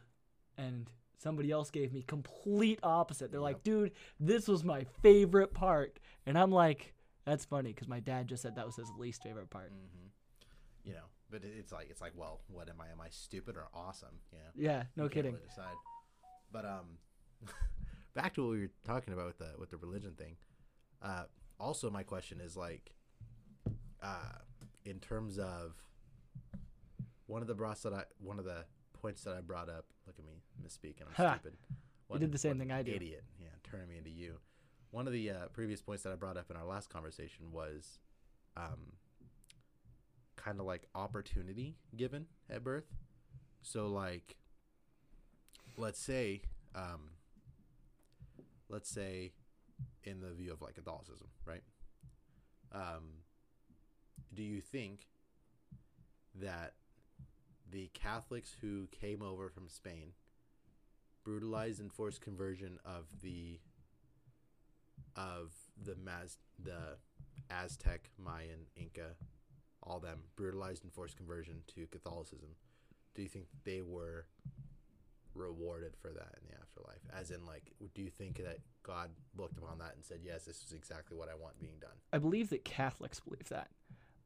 [0.57, 3.31] and somebody else gave me complete opposite.
[3.31, 6.93] They're like, dude, this was my favorite part, and I'm like,
[7.25, 9.69] that's funny because my dad just said that was his least favorite part.
[9.71, 10.07] hmm
[10.83, 12.91] You know, but it's like it's like, well, what am I?
[12.91, 14.19] Am I stupid or awesome?
[14.31, 14.45] You know.
[14.55, 15.33] Yeah, no You kidding.
[15.33, 15.75] really decide.
[16.51, 16.97] But um,
[18.15, 20.35] back to what we were talking about with the with the religion thing.
[21.01, 21.23] Uh,
[21.59, 22.95] also, my question is like,
[24.01, 24.39] uh,
[24.85, 25.75] in terms of
[27.27, 29.85] one of the broughts that I one of the points that I brought up.
[30.07, 31.07] Look at me misspeaking.
[31.07, 31.33] I'm Ha!
[31.35, 31.57] stupid.
[32.11, 32.91] You did the same thing I do.
[32.91, 33.23] Idiot.
[33.39, 34.35] Yeah, turning me into you.
[34.91, 37.99] One of the uh, previous points that I brought up in our last conversation was,
[38.57, 38.91] um,
[40.35, 42.83] kind of like opportunity given at birth.
[43.61, 44.35] So like,
[45.77, 46.41] let's say,
[46.75, 47.11] um,
[48.67, 49.31] let's say,
[50.03, 51.63] in the view of like Catholicism, right?
[52.73, 53.21] Um,
[54.33, 55.07] do you think
[56.35, 56.73] that
[57.69, 60.13] the Catholics who came over from Spain
[61.23, 63.59] brutalized and forced conversion of the
[65.15, 65.51] of
[65.81, 66.97] the Maz the
[67.49, 69.15] Aztec, Mayan, Inca,
[69.83, 72.49] all them brutalized and forced conversion to Catholicism.
[73.13, 74.25] Do you think they were
[75.33, 77.01] rewarded for that in the afterlife?
[77.13, 80.63] As in, like, do you think that God looked upon that and said, "Yes, this
[80.63, 81.97] is exactly what I want being done"?
[82.13, 83.69] I believe that Catholics believe that.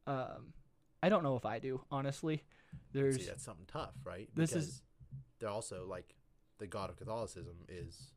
[0.07, 0.53] Um,
[1.01, 2.43] I don't know if I do, honestly.
[2.91, 4.29] There's See, that's something tough, right?
[4.35, 4.81] This is-
[5.39, 6.15] they're also like
[6.57, 8.11] the God of Catholicism is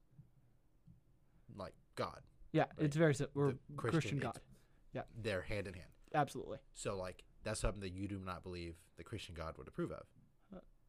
[1.57, 2.23] like God.
[2.53, 4.41] yeah, it's very we're The Christian, it's- God,
[4.93, 5.91] Yeah, They're hand in hand.
[6.15, 6.59] absolutely.
[6.75, 10.07] So like that's something that you do not believe the Christian God would approve of.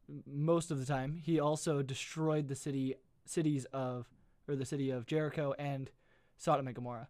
[0.08, 2.96] M- Most of the time, he also destroyed the city
[3.26, 4.08] cities of
[4.48, 5.90] or the city of Jericho and
[6.36, 7.08] Sodom and Gomorrah.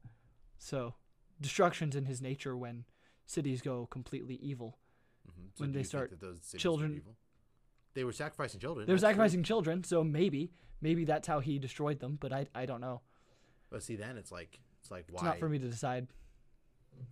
[0.58, 0.94] So
[1.40, 2.84] destruction's in his nature when
[3.30, 4.78] cities go completely evil.
[5.26, 7.16] hmm When do they start that those cities children- evil?
[7.94, 8.86] they were sacrificing children.
[8.86, 9.10] They were that's true.
[9.10, 13.02] sacrificing children, so maybe maybe that's how he destroyed them, but I I don't know.
[13.70, 15.16] But see, then it's like it's like why?
[15.16, 16.08] It's not for me to decide.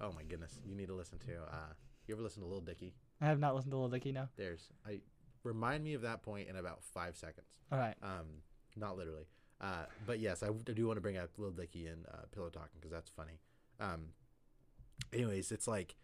[0.00, 1.32] Oh my goodness, you need to listen to.
[1.42, 1.72] uh
[2.06, 2.94] You ever listen to Lil Dicky?
[3.20, 4.28] I have not listened to Lil Dicky now.
[4.36, 5.00] There's I
[5.44, 7.46] remind me of that point in about five seconds.
[7.72, 7.96] All right.
[8.02, 8.42] Um,
[8.76, 9.26] not literally.
[9.60, 12.78] Uh, but yes, I do want to bring up Lil Dicky and uh, Pillow Talking
[12.80, 13.40] because that's funny.
[13.80, 14.12] Um,
[15.12, 15.96] anyways, it's like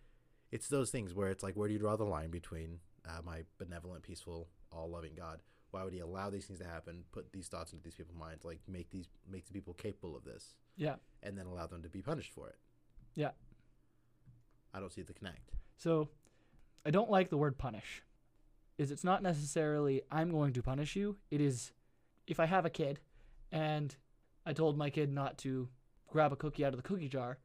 [0.55, 2.79] it's those things where it's like, where do you draw the line between
[3.09, 5.41] uh, my benevolent, peaceful, all-loving God?
[5.73, 7.03] Why would He allow these things to happen?
[7.11, 10.25] Put these thoughts into these people's minds, like make these make the people capable of
[10.25, 10.95] this, Yeah.
[11.25, 12.57] and then allow them to be punished for it.
[13.17, 13.33] Yeah.
[14.73, 15.51] I don't see the connect.
[15.77, 16.09] So,
[16.87, 18.03] I don't like the word punish.
[18.79, 21.17] Is it's not necessarily I'm going to punish you.
[21.31, 21.73] It is
[22.29, 23.01] if I have a kid
[23.53, 23.95] and
[24.47, 25.69] I told my kid not to
[26.09, 27.39] grab a cookie out of the cookie jar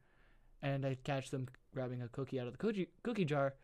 [0.62, 3.54] and I catch them grabbing a cookie out of the cookie cookie jar,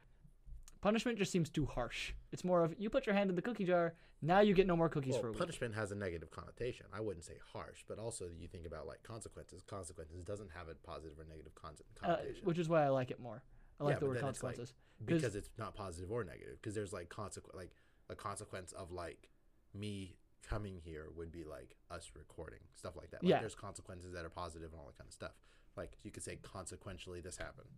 [0.80, 2.12] punishment just seems too harsh.
[2.32, 4.76] It's more of you put your hand in the cookie jar, now you get no
[4.76, 5.38] more cookies Well, for a week.
[5.40, 6.86] punishment has a negative connotation.
[6.92, 9.62] I wouldn't say harsh, but also you think about like consequences.
[9.62, 12.44] Consequences doesn't have a positive or negative con- Uh, connotation.
[12.44, 13.42] which is why I like it more.
[13.78, 16.57] I like Yeah, the word then it's like- 'cause- because it's not positive or negative
[16.57, 17.74] because there's like consequence like
[18.09, 19.28] a consequence of like
[19.74, 23.40] me coming here would be like us recording stuff like that like Yeah.
[23.40, 25.32] there's consequences that are positive and all that kind of stuff
[25.76, 27.68] like you could say consequentially this happened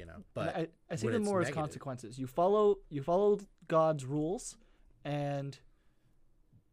[0.00, 2.18] you know but I, I see them more as consequences.
[2.18, 3.38] You follow you follow
[3.68, 4.56] God's rules,
[5.04, 5.56] and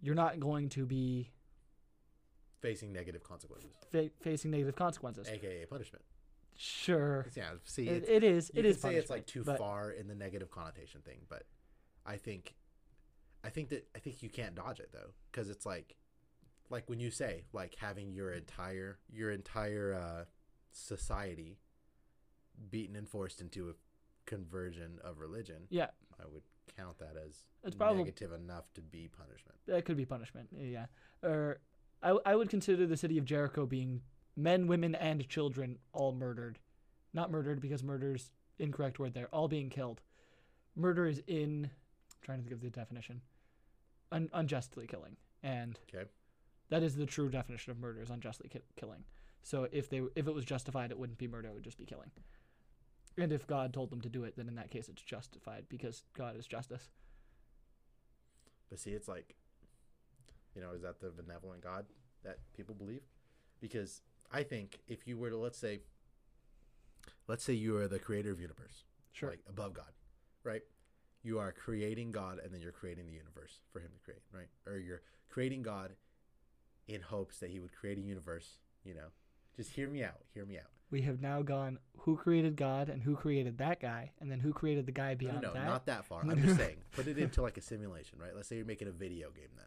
[0.02, 1.32] you're not going to be
[2.62, 5.28] facing negative consequences fa- facing negative consequences.
[5.30, 6.04] aka punishment
[6.60, 8.50] Sure, yeah see it, it is.
[8.54, 11.44] you It could say it's like too but far in the negative connotation thing but
[12.06, 12.56] i think
[13.44, 15.96] i think that i think you can't dodge it though because it's like
[16.72, 20.24] like when you say like having your entire your entire uh
[20.72, 21.60] society
[22.70, 23.74] beaten and forced into a
[24.26, 25.88] conversion of religion Yeah,
[26.20, 26.44] i would
[26.76, 30.50] count that as It's probably- negative enough to be punishment that could be punishment.
[30.52, 30.88] Yeah,
[31.24, 31.60] or
[32.04, 34.02] I I would consider the city of Jericho being
[34.36, 36.60] men, women, and children all murdered.
[37.14, 39.28] Not murdered because murder's incorrect word there.
[39.34, 40.02] All being killed.
[40.76, 41.66] Murder is in.
[41.66, 43.22] I'm trying to think of the definition.
[44.12, 46.08] Un, unjustly killing, and okay
[46.70, 49.04] That is the true definition of murder: is unjustly ki- killing.
[49.42, 51.86] So if they if it was justified, it wouldn't be murder; it would just be
[51.86, 52.12] killing.
[53.18, 56.04] And if God told them to do it, then in that case, it's justified because
[56.16, 56.90] God is justice.
[58.70, 59.36] But see, it's like,
[60.56, 61.86] you know, is that the benevolent God
[62.24, 63.02] that people believe?
[63.60, 64.02] Because
[64.32, 65.80] I think if you were to, let's say,
[67.28, 69.30] let's say you are the creator of universe, Sure.
[69.32, 69.92] like above God,
[70.44, 70.62] right?
[71.24, 74.48] You are creating God and then you're creating the universe for him to create, right?
[74.68, 75.94] Or you're creating God
[76.88, 79.08] in hopes that he would create a universe, you know,
[79.56, 80.22] Just hear me out.
[80.36, 80.70] Hear me out.
[80.90, 84.54] We have now gone who created God and who created that guy, and then who
[84.54, 85.66] created the guy No, beyond no, that.
[85.66, 86.22] not that far.
[86.30, 88.32] I'm just saying, put it into like a simulation, right?
[88.36, 89.66] Let's say you're making a video game then.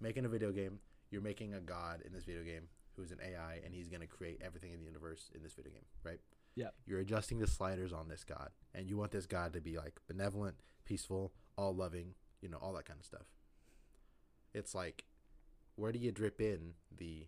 [0.00, 0.80] Making a video game,
[1.10, 4.06] you're making a god in this video game who's an AI and he's going to
[4.06, 6.20] create everything in the universe in this video game, right?
[6.54, 6.68] Yeah.
[6.86, 9.98] You're adjusting the sliders on this god and you want this god to be like
[10.06, 13.26] benevolent, peaceful, all loving, you know, all that kind of stuff.
[14.52, 15.04] It's like
[15.76, 17.26] where do you drip in the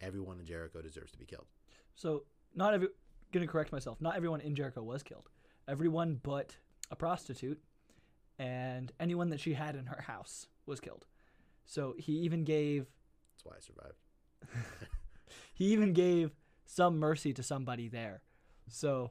[0.00, 1.46] everyone in Jericho deserves to be killed?
[1.94, 2.24] So
[2.54, 2.88] not every
[3.32, 4.00] gonna correct myself.
[4.00, 5.28] Not everyone in Jericho was killed.
[5.68, 6.56] Everyone but
[6.90, 7.60] a prostitute
[8.38, 11.06] and anyone that she had in her house was killed.
[11.64, 12.86] So he even gave
[13.34, 13.98] That's why I survived.
[15.54, 16.32] he even gave
[16.66, 18.22] some mercy to somebody there.
[18.68, 19.10] So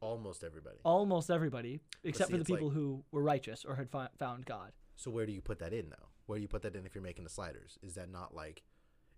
[0.00, 0.78] Almost everybody.
[0.84, 4.08] almost everybody, except see, for the it's like- people who were righteous or had fi-
[4.18, 4.72] found God.
[4.96, 6.08] So where do you put that in though?
[6.26, 7.78] Where do you put that in if you're making the sliders?
[7.82, 8.62] Is that not like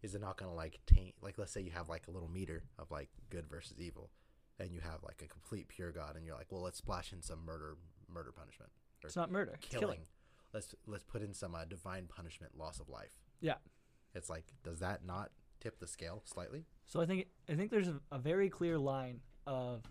[0.04, 2.62] is it not gonna like taint like let's say you have like a little meter
[2.78, 4.10] of like good versus evil
[4.60, 7.22] and you have like a complete pure God and you're like, well let's splash in
[7.22, 7.76] some murder
[8.12, 8.70] murder punishment.
[9.02, 9.56] Or It's not murder.
[9.60, 9.80] Killing.
[9.80, 10.00] killing.
[10.52, 13.18] Let's let's put in some uh, divine punishment, loss of life.
[13.40, 13.54] Yeah.
[14.14, 15.30] It's like does that not
[15.60, 16.66] tip the scale slightly?
[16.86, 19.82] So I think I think there's a, a very clear line of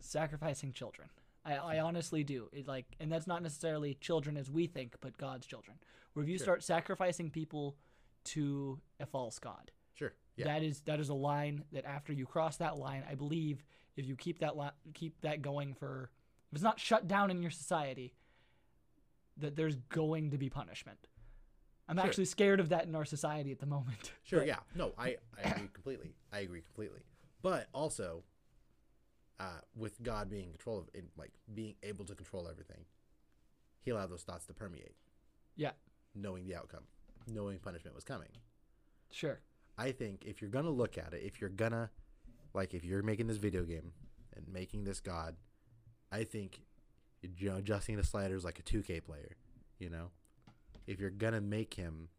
[0.00, 1.08] sacrificing children.
[1.44, 2.48] I, I honestly do.
[2.52, 5.76] It like, and that's not necessarily children as we think, but God's children.
[6.12, 6.44] Where if you Sure.
[6.44, 7.76] start sacrificing people
[8.24, 10.12] to a false god, Sure.
[10.36, 10.46] Yeah.
[10.46, 13.64] that is that is a line that after you cross that line, I believe
[13.96, 16.10] if you keep that li- keep that going for
[16.50, 18.14] if it's not shut down in your society,
[19.38, 21.08] that there's going to be punishment.
[21.88, 22.06] I'm Sure.
[22.06, 24.12] actually scared of that in our society at the moment.
[24.24, 24.58] Sure, But- yeah.
[24.74, 26.14] No, I, I agree completely.
[26.32, 27.00] I agree completely.
[27.42, 28.22] But also,
[29.40, 32.84] uh, with God being in control of, in, like being able to control everything,
[33.80, 34.94] He allowed those thoughts to permeate,
[35.56, 35.72] Yeah,
[36.14, 36.84] knowing the outcome,
[37.26, 38.28] knowing punishment was coming.
[39.10, 39.40] sure.
[39.78, 41.90] I think if you're gonna look at it, if you're gonna,
[42.52, 43.92] like, if you're making this video game
[44.36, 45.36] and making this God,
[46.10, 46.60] I think,
[47.22, 49.36] you know, adjusting the sliders like a 2K player,
[49.78, 50.10] you know,
[50.86, 52.10] if you're gonna make him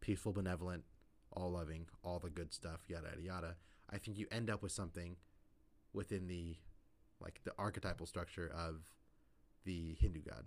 [0.00, 0.84] peaceful, benevolent,
[1.32, 3.56] all loving, all the good stuff, yada yada yada,
[3.90, 5.16] I think you end up with something
[5.92, 6.56] within the,
[7.20, 8.82] like, the archetypal structure of
[9.64, 10.44] the Hindu God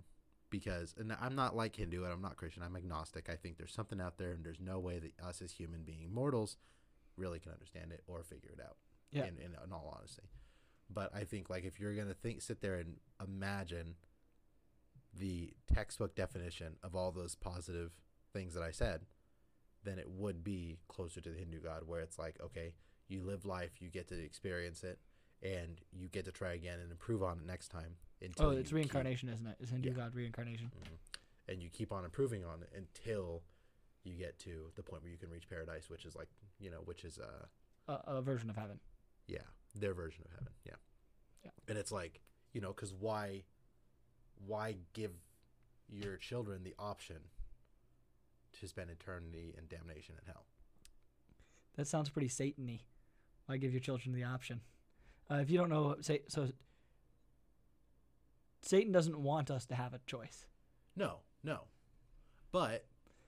[0.50, 2.62] because and I'm not like Hindu and I'm not Christian.
[2.62, 3.28] I'm agnostic.
[3.30, 6.12] I think there's something out there and there's no way that us as human being
[6.12, 6.56] mortals
[7.16, 8.76] really can understand it or figure it out.
[9.10, 9.22] Yeah.
[9.22, 10.22] In, in, in all honesty.
[10.92, 13.94] But I think like if you're gonna think sit there and imagine
[15.18, 17.92] the textbook definition of all those positive
[18.32, 19.02] things that I said,
[19.84, 22.74] then it would be closer to the Hindu God where it's like, okay,
[23.08, 24.98] you live life, you get to experience it,
[25.42, 27.96] and you get to try again and improve on it next time.
[28.38, 29.56] Oh, it's keep- reincarnation, isn't it?
[29.60, 29.64] it?
[29.64, 29.94] Is Hindu Yeah.
[29.94, 30.70] God reincarnation?
[30.70, 30.98] Mhm.
[31.48, 33.42] And you keep on improving on it until
[34.04, 36.80] you get to the point where you can reach paradise, which is like you know,
[36.82, 37.46] which is uh
[37.88, 38.78] A, a version of heaven.
[39.26, 39.42] yeah,
[39.74, 40.52] their version of heaven.
[40.64, 40.76] Yeah.
[41.44, 41.50] Yeah.
[41.68, 42.20] And it's like
[42.52, 43.44] you know, because why,
[44.46, 45.12] why give
[45.88, 47.30] your children the option
[48.52, 50.46] to spend eternity in damnation and hell?
[51.76, 52.80] That sounds pretty Satan-y.
[53.46, 54.60] Why give your children the option?
[55.30, 56.50] Uh, if you don't know, say so.
[58.70, 60.46] Satan doesn't want us to have a choice.
[60.94, 61.62] No, no.
[62.52, 62.84] But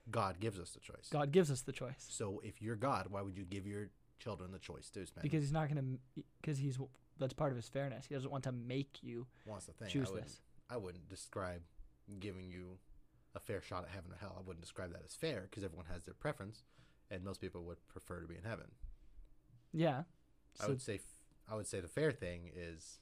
[0.09, 1.09] God gives us the choice.
[1.11, 3.89] God gives us the choice So if you're God, why would you give your
[4.19, 5.23] children the choice to spend?
[5.23, 6.23] because He's not going to.
[6.41, 6.79] Because He's
[7.19, 8.05] that's part of His fairness.
[8.07, 9.89] He doesn't want to make you wants the thing.
[9.89, 10.41] choose I wouldn't, this.
[10.69, 11.61] I wouldn't describe
[12.21, 12.77] giving you
[13.35, 14.37] a fair shot at heaven or hell.
[14.37, 16.63] I wouldn't describe that as fair because everyone has their preference,
[17.11, 18.67] and most people would prefer to be in heaven.
[19.73, 20.03] Yeah.
[20.61, 21.01] I would say,
[21.51, 22.99] I would say the fair thing is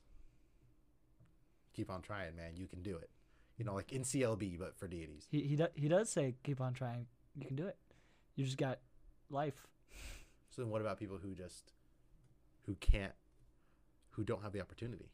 [1.74, 2.56] keep on trying, man.
[2.56, 3.10] You can do it.
[3.58, 5.28] You know, like in CLB, but for deities.
[5.30, 7.06] he he, do, he does say keep on trying.
[7.36, 7.78] You can do it.
[8.36, 8.80] You just got
[9.30, 9.68] life.
[10.50, 11.72] So then, what about people who just
[12.66, 13.14] who can't,
[14.12, 15.12] who don't have the opportunity?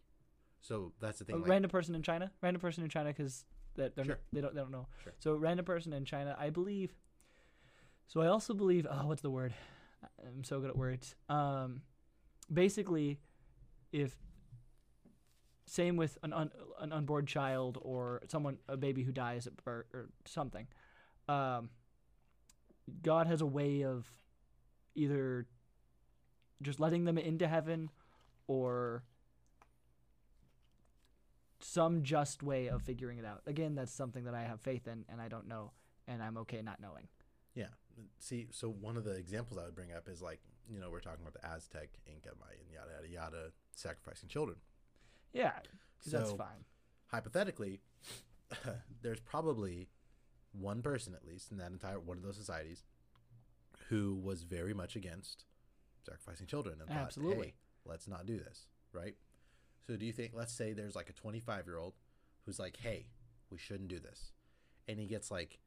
[0.61, 1.41] So that's the A thing.
[1.41, 2.31] like, random person in China.
[2.41, 3.45] Random person in China because
[3.75, 4.15] that they're Sure.
[4.15, 4.87] not, they don't they don't know.
[5.03, 5.13] Sure.
[5.19, 6.35] So random person in China.
[6.39, 6.93] I believe.
[8.07, 8.87] So I also believe.
[8.89, 9.53] Oh, what's the word?
[10.25, 11.15] I'm so good at words.
[11.27, 11.81] Um,
[12.51, 13.19] basically,
[13.91, 14.15] if
[15.67, 16.49] same with an un,
[16.79, 20.67] an unborn child or someone a baby who dies at birth or something,
[21.27, 21.69] um,
[23.03, 24.11] God has a way of
[24.95, 25.45] either
[26.61, 27.89] just letting them into heaven
[28.47, 29.03] or
[31.59, 33.41] some just way of figuring it out.
[33.45, 35.71] Again, that's something that I have faith in and I don't know
[36.07, 37.07] and I'm okay not knowing.
[37.53, 37.67] Yeah.
[38.19, 40.39] See, so one of the examples I would bring up is like,
[40.69, 44.57] you know, we're talking about the Aztec, Inca, Mayan, yada yada yada, sacrificing children.
[45.37, 45.59] Yeah,
[45.99, 46.65] 'cause that's So- fine.
[47.07, 47.79] Hypothetically,
[49.01, 49.89] there's probably
[50.51, 52.83] one person at least in that entire one of those societies
[53.89, 55.45] who was very much against
[56.03, 57.47] sacrificing children and thought, Absolutely.
[57.47, 57.53] hey,
[57.85, 59.15] let's not do this, right?
[59.85, 61.93] So do you think let's say there's like a 25 year old
[62.45, 63.07] who's like, hey,
[63.49, 64.31] we shouldn't do this,
[64.87, 65.59] and he gets like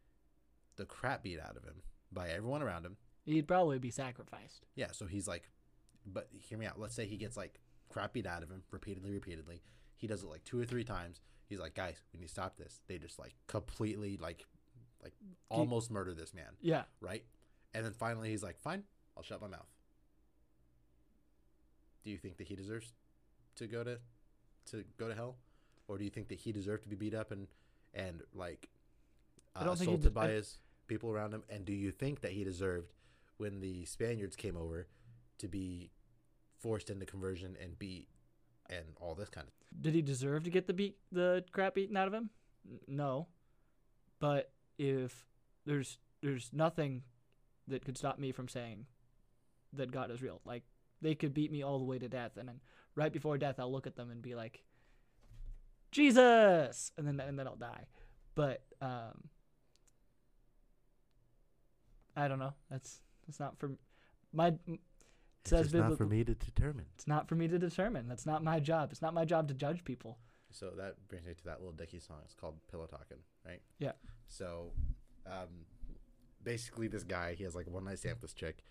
[0.76, 2.96] the crap beat out of him by everyone around him.
[3.24, 4.66] He'd probably be sacrificed.
[4.74, 5.48] Yeah, so he's like,
[6.06, 6.78] but hear me out.
[6.80, 7.60] Let's say he gets like
[7.90, 9.60] crap beat out of him repeatedly, repeatedly.
[9.96, 11.20] He does it like two or three times.
[11.46, 12.80] He's like, guys, we need to stop this.
[12.88, 14.46] They just like completely like,
[15.02, 15.12] like
[15.50, 16.84] almost murder this man, Yeah.
[17.00, 17.24] right?
[17.74, 18.84] And then finally he's like, fine,
[19.16, 19.66] I'll shut my mouth.
[22.04, 22.92] Do you think that he deserves
[23.56, 23.98] to go to,
[24.70, 25.36] to go to hell,
[25.88, 27.46] or do you think that he deserved to be beat up and,
[27.94, 28.68] and like,
[29.54, 31.42] I uh, don't think assaulted de- by I- his people around him?
[31.50, 32.92] And do you think that he deserved
[33.36, 34.86] when the Spaniards came over
[35.38, 35.90] to be
[36.60, 38.08] forced into conversion and beat
[38.68, 41.96] and all this kind of Did he deserve to get the beat the crap beaten
[41.96, 42.30] out of him?
[42.86, 43.26] No.
[44.20, 45.26] But if
[45.66, 47.02] there's there's nothing
[47.68, 48.86] that could stop me from saying
[49.72, 50.40] that God is real.
[50.44, 50.62] Like
[51.00, 52.60] they could beat me all the way to death and then
[52.94, 54.62] right before death I'll look at them and be like
[55.90, 57.86] Jesus and then and then I'll die.
[58.34, 59.28] But um
[62.16, 62.54] I don't know.
[62.70, 63.70] That's that's not for
[64.32, 64.54] my
[65.44, 66.86] it says biblical- me to determine.
[66.94, 68.08] it's not for me to determine.
[68.08, 68.90] That's not my job.
[68.92, 70.18] It's not my job to judge people.
[70.52, 72.18] So that brings me to that Lil Dicky song.
[72.24, 73.60] It's called Pillow Talking, right?
[73.78, 73.92] Yeah.
[74.26, 74.72] So,
[75.26, 75.66] um,
[76.42, 78.64] basically, this guy he has like a one night stand with this chick,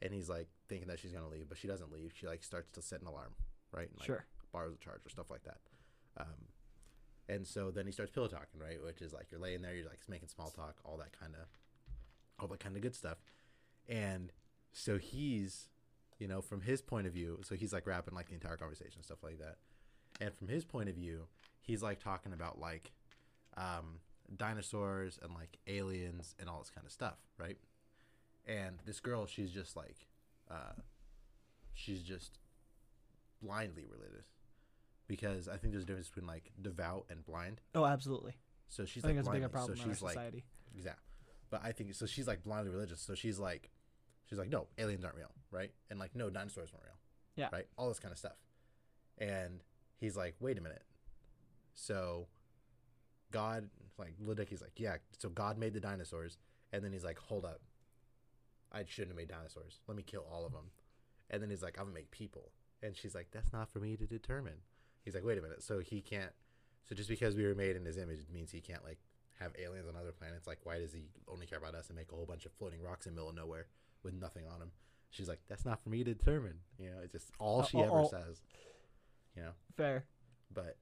[0.00, 2.12] and he's like thinking that she's gonna leave, but she doesn't leave.
[2.14, 3.34] She like starts to set an alarm,
[3.72, 3.88] right?
[3.88, 4.24] And, like, Sure.
[4.52, 5.58] Borrows a charger, stuff like that.
[6.16, 6.46] Um,
[7.28, 8.82] and so then he starts pillow talking, right?
[8.82, 11.46] Which is like you're laying there, you're like making small talk, all that kind of,
[12.38, 13.18] all that kind of good stuff.
[13.88, 14.32] And
[14.72, 15.68] so he's,
[16.18, 19.02] you know, from his point of view, so he's like rapping like the entire conversation,
[19.02, 19.56] stuff like that.
[20.20, 21.26] And from his point of view,
[21.60, 22.92] he's like talking about like
[23.56, 24.00] um,
[24.36, 27.56] dinosaurs and like aliens and all this kind of stuff, right?
[28.46, 30.06] And this girl, she's just like,
[30.50, 30.80] uh,
[31.74, 32.38] she's just
[33.40, 34.26] blindly religious
[35.06, 37.60] because I think there's a difference between like devout and blind.
[37.74, 38.34] Oh, absolutely.
[38.68, 40.44] So she's I think like that's a bigger problem so in our she's like society.
[40.76, 41.02] Exactly.
[41.50, 42.06] But I think so.
[42.06, 43.00] She's like blindly religious.
[43.00, 43.70] So she's like,
[44.28, 45.70] she's like, no, aliens aren't real, right?
[45.90, 46.98] And like, no, dinosaurs weren't real.
[47.36, 47.48] Yeah.
[47.52, 47.66] Right.
[47.76, 48.36] All this kind of stuff.
[49.18, 49.60] And
[49.96, 50.82] he's like, wait a minute.
[51.74, 52.26] So,
[53.30, 53.68] God,
[53.98, 54.96] like, Lil Dicky's like, yeah.
[55.18, 56.38] So God made the dinosaurs,
[56.72, 57.60] and then he's like, hold up,
[58.72, 59.80] I shouldn't have made dinosaurs.
[59.86, 60.70] Let me kill all of them.
[61.30, 62.50] And then he's like, I'm gonna make people.
[62.82, 64.60] And she's like, that's not for me to determine.
[65.04, 65.62] He's like, wait a minute.
[65.62, 66.32] So he can't.
[66.88, 68.98] So just because we were made in his image means he can't like
[69.40, 70.46] have aliens on other planets.
[70.46, 72.82] Like, why does he only care about us and make a whole bunch of floating
[72.82, 73.66] rocks in the middle of nowhere
[74.02, 74.70] with nothing on him.
[75.10, 76.54] She's like, that's not for me to determine.
[76.78, 78.08] You know, it's just all Uh, she oh, ever oh.
[78.08, 78.42] says.
[79.36, 80.04] You know, Fair.
[80.52, 80.76] but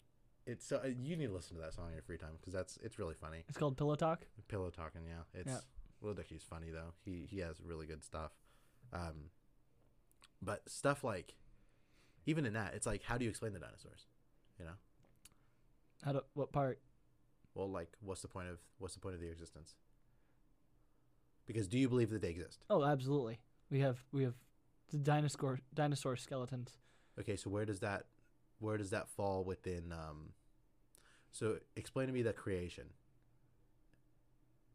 [0.47, 2.53] it's so uh, you need to listen to that song in your free time because
[2.53, 3.45] that's it's really funny.
[3.49, 4.27] It's called Pillow Talk.
[4.49, 5.23] Pillow talking, yeah.
[5.41, 5.61] It's Yeah.
[6.01, 6.95] Lil Dicky's funny though.
[7.05, 8.33] He he has really good stuff.
[8.93, 9.31] Um,
[10.41, 11.35] but stuff like,
[12.27, 14.07] even in that, it's like, how do you explain the dinosaurs?
[14.59, 14.73] You know,
[16.05, 16.81] How do, what part?
[17.55, 19.75] well, like, what's the point of what's the point of the existence?
[21.47, 22.65] Because do you believe that they exist?
[22.69, 23.39] Oh, absolutely.
[23.71, 24.35] We have we have
[24.91, 26.71] the dinosaur dinosaur skeletons.
[27.21, 28.07] Okay, so where does that
[28.59, 29.93] where does that fall within?
[29.93, 30.31] Um,
[31.31, 32.85] so explain to me the creation,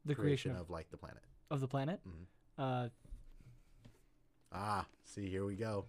[0.05, 1.23] The creation, of, of like the planet.
[1.49, 1.99] of the planet.
[2.07, 2.25] Mhm.
[2.57, 2.89] Uh,
[4.53, 5.85] Ah, see, here we go.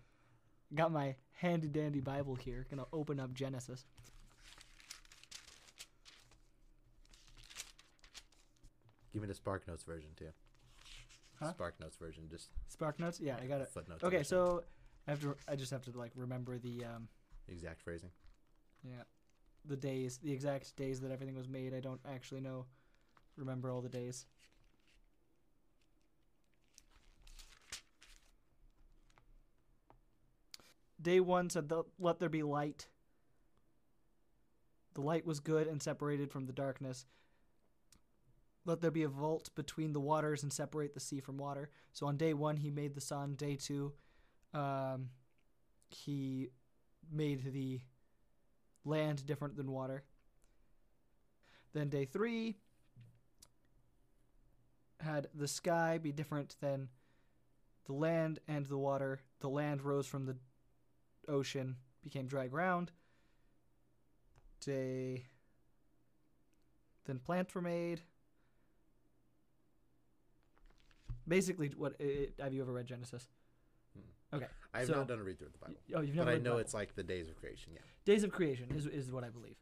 [0.74, 2.64] got my handy dandy Bible here.
[2.70, 3.84] Gonna open up Genesis.
[9.12, 10.30] Give me the Spark Notes version too.
[11.42, 11.50] Huh?
[11.50, 13.20] Spark Notes version, just Spark notes.
[13.20, 13.68] Yeah, I got it.
[13.68, 14.04] footnotes.
[14.04, 14.30] Okay, edition.
[14.30, 14.62] so
[15.06, 15.36] I have to.
[15.48, 17.08] I just have to like remember the um
[17.48, 18.10] exact phrasing.
[18.84, 19.02] yeah
[19.64, 21.72] the days, the exact days that everything was made.
[21.74, 22.66] I don't actually know.
[23.36, 24.26] Remember all the days.
[31.00, 32.88] Day one said, "The- "Let there be light."
[34.94, 37.06] The light was good and separated from the darkness.
[38.64, 41.70] Let there be a vault between the waters and separate the sea from water.
[41.92, 43.34] So on day one, he made the sun.
[43.34, 43.92] Day two,
[44.54, 45.10] um,
[45.88, 46.50] he
[47.10, 47.80] made the
[48.84, 50.04] land different than water.
[51.72, 52.56] Then day three
[55.00, 56.88] had the sky be different than
[57.86, 59.20] the land and the water.
[59.40, 60.36] The land rose from the
[61.26, 62.92] ocean, became dry ground.
[64.60, 65.24] Day
[67.04, 68.02] then plants were made.
[71.26, 73.28] Basically, what i i have you ever read Genesis?
[74.34, 74.46] Okay.
[74.72, 76.36] I have So- not done a read through of the Bible, Oh, you've never but
[76.36, 77.72] I know it's like the days of creation.
[77.74, 77.80] Yeah.
[78.04, 79.56] Days of Creation is is what I believe.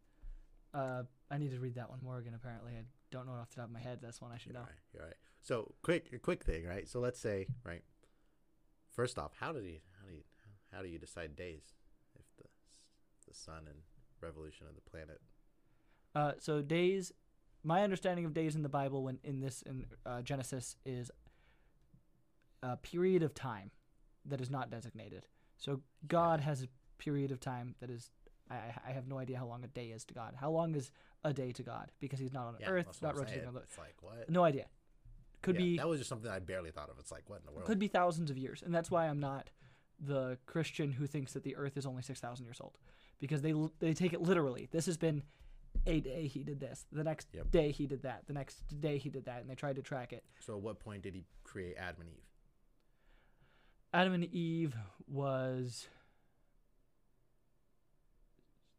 [0.73, 2.35] Uh, I need to read that one more again.
[2.35, 3.99] Apparently, I don't know it off the top of my head.
[4.01, 4.67] That's one I should You're know.
[4.67, 4.79] right.
[4.95, 5.17] You're right.
[5.43, 6.89] So quick, quick thing, right?
[6.89, 7.83] So let's say, right,
[8.91, 9.81] First off, how did he?
[10.01, 10.23] How do you?
[10.73, 11.75] How do you decide days?
[12.19, 12.45] If the
[13.27, 13.79] the sun and
[14.21, 15.21] revolution of the planet.
[16.15, 17.13] Uh, so days,
[17.63, 21.11] my understanding of days in the Bible, when in this in uh, Genesis, is
[22.63, 23.71] a period of time
[24.27, 25.27] that is not designated.
[25.57, 28.11] So God has a period of time that is.
[28.51, 30.35] I, I- have no idea how long a day is to God.
[30.37, 30.91] How long is
[31.23, 31.93] a day to God?
[32.01, 33.47] Because He's not on Yeah, Earth, not rotating saying.
[33.49, 33.61] on the.
[33.61, 34.29] It's like what?
[34.29, 34.67] No idea.
[35.43, 36.99] Could Yeah, be That was just something I barely thought of.
[36.99, 37.67] It's like what in the world?
[37.67, 39.51] could be thousands of years, and that's why I'm not
[40.01, 42.77] the Christian who thinks that the Earth is only six thousand years old,
[43.21, 44.69] because they they take it literally.
[44.73, 45.23] This has been
[45.87, 47.51] a day he did this, the next Yep.
[47.53, 50.13] day he did that, the next day he did that, and they tried to track
[50.13, 50.25] it.
[50.41, 52.25] So at what point did he create Adam and Eve?
[53.93, 54.75] Adam and Eve
[55.09, 55.89] was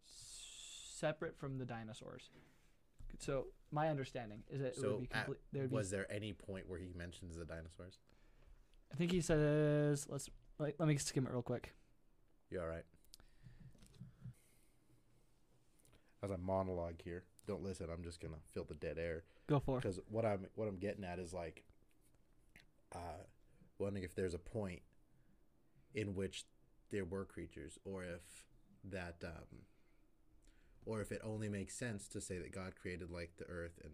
[0.06, 2.30] separate from the dinosaurs.
[3.20, 5.40] So my understanding is that it So would be complete.
[5.52, 8.00] There would be, Was there any point where he mentions the dinosaurs?
[8.92, 11.74] I think he says, let's like, let me skim it real quick.
[12.50, 12.84] You all right?
[16.24, 17.88] As I monologue here, don't listen.
[17.92, 19.24] I'm just gonna fill the dead air.
[19.48, 19.82] Go for it.
[19.82, 21.64] because what I'm what I'm getting at is like,
[22.94, 23.24] uh,
[23.80, 24.82] wondering if there's a point
[25.94, 26.46] in which
[26.90, 28.46] there were creatures, or if
[28.84, 29.66] that, um,
[30.86, 33.94] or if it only makes sense to say that God created like the earth and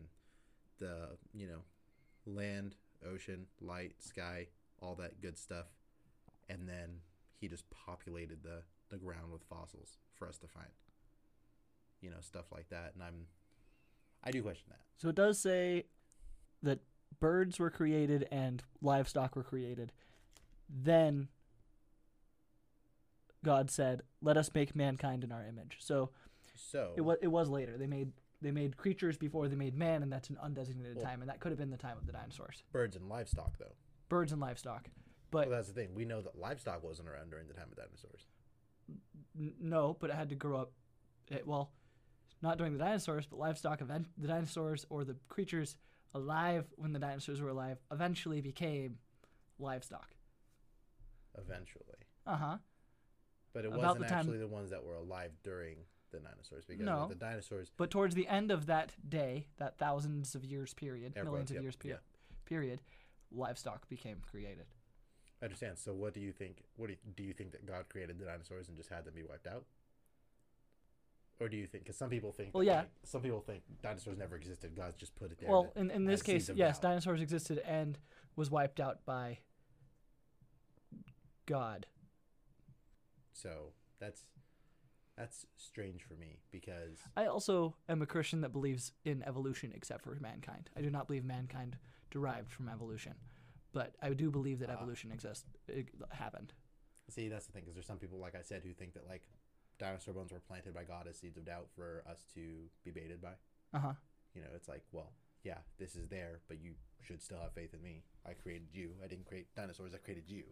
[0.79, 1.61] the you know,
[2.25, 2.75] land,
[3.05, 4.47] ocean, light, sky,
[4.81, 5.67] all that good stuff,
[6.49, 7.01] and then
[7.39, 10.69] He just populated the the ground with fossils for us to find.
[12.01, 13.25] You know, stuff like that, and I'm,
[14.23, 14.79] I do question that.
[14.97, 15.85] So it does say
[16.61, 16.79] that
[17.19, 19.91] birds were created and livestock were created.
[20.69, 21.29] Then
[23.47, 26.11] God said, "Let us make mankind in our image." So
[26.55, 27.77] So it was it was later.
[27.77, 31.21] They made they made creatures before they made man, and that's an undesignated Well- time,
[31.21, 33.75] and that could have been the time of the dinosaurs, birds and livestock, though.
[34.09, 34.89] birds and livestock.
[35.31, 35.95] But Well, that's the thing.
[35.95, 38.27] We know that livestock wasn't around during the time of dinosaurs.
[39.37, 40.71] n- no, but it had to grow up.
[41.29, 41.71] It, well,
[42.41, 43.81] not during the dinosaurs, but livestock.
[43.81, 45.77] Event the dinosaurs or the creatures
[46.13, 48.99] alive when the dinosaurs were alive eventually became
[49.57, 50.15] livestock.
[51.37, 52.57] Eventually, Uh huh.
[53.57, 55.77] But it wasn't the time- actually the ones that were alive during
[56.11, 57.07] the dinosaurs because No.
[57.07, 61.49] the dinosaurs, But towards the end of that day, that thousands of years period, millions
[61.49, 62.01] of yep, years period,
[62.45, 62.81] period,
[63.31, 64.67] livestock became created.
[65.41, 65.79] I understand.
[65.79, 66.65] So, what do you think?
[66.75, 69.15] What do you, do you think that God created the dinosaurs and just had them
[69.15, 69.65] be wiped out?
[71.39, 71.83] Or do you think?
[71.83, 72.53] Because some people think.
[72.53, 72.81] Well, yeah.
[72.81, 74.75] like, some people think dinosaurs never existed.
[74.75, 75.49] God just put it there.
[75.49, 76.89] Well, in, in this case, yes, doubt.
[76.91, 77.97] dinosaurs existed and
[78.35, 79.39] was wiped out by
[81.47, 81.87] God.
[83.41, 84.25] So that's
[85.17, 90.03] that's strange for me because I also am a Christian that believes in evolution except
[90.03, 90.69] for mankind.
[90.77, 91.77] I do not believe mankind
[92.11, 93.13] derived from evolution,
[93.73, 94.73] but I do believe that Ah.
[94.73, 95.45] evolution exists.
[95.67, 96.53] It happened.
[97.09, 99.23] See, that's the thing, because there's some people, like I said, who think that like
[99.79, 103.19] dinosaur bones were planted by God as seeds of doubt for us to be baited
[103.21, 103.33] by.
[103.73, 103.93] Uh huh.
[104.35, 105.13] You know, it's like, well,
[105.43, 108.03] yeah, this is there, but you should still have faith in me.
[108.25, 108.91] I created you.
[109.03, 109.93] I didn't create dinosaurs.
[109.95, 110.43] I created you.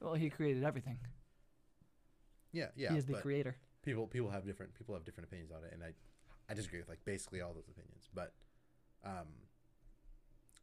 [0.00, 0.98] Well, he created everything.
[2.52, 2.92] Yeah, yeah.
[2.92, 3.56] he is the but creator.
[3.82, 5.92] people people have different people have different opinions on it, and I
[6.50, 8.08] I disagree with like basically all those opinions.
[8.14, 8.32] But
[9.04, 9.28] um,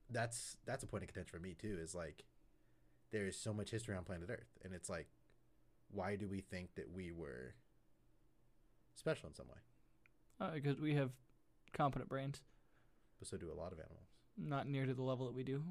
[0.09, 1.77] that's that's a point of contention for me too.
[1.81, 2.25] Is like
[3.11, 5.07] there is so much history on planet Earth, and it's like,
[5.91, 7.53] why do we think that we were
[8.95, 10.53] special in some way?
[10.55, 11.11] Because Uh, we have
[11.73, 12.41] competent brains,
[13.19, 14.09] But so do a lot of animals.
[14.37, 15.63] not near to the level that we do.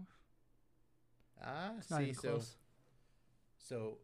[1.42, 2.40] Ah, It's not see, even so
[3.58, 3.98] so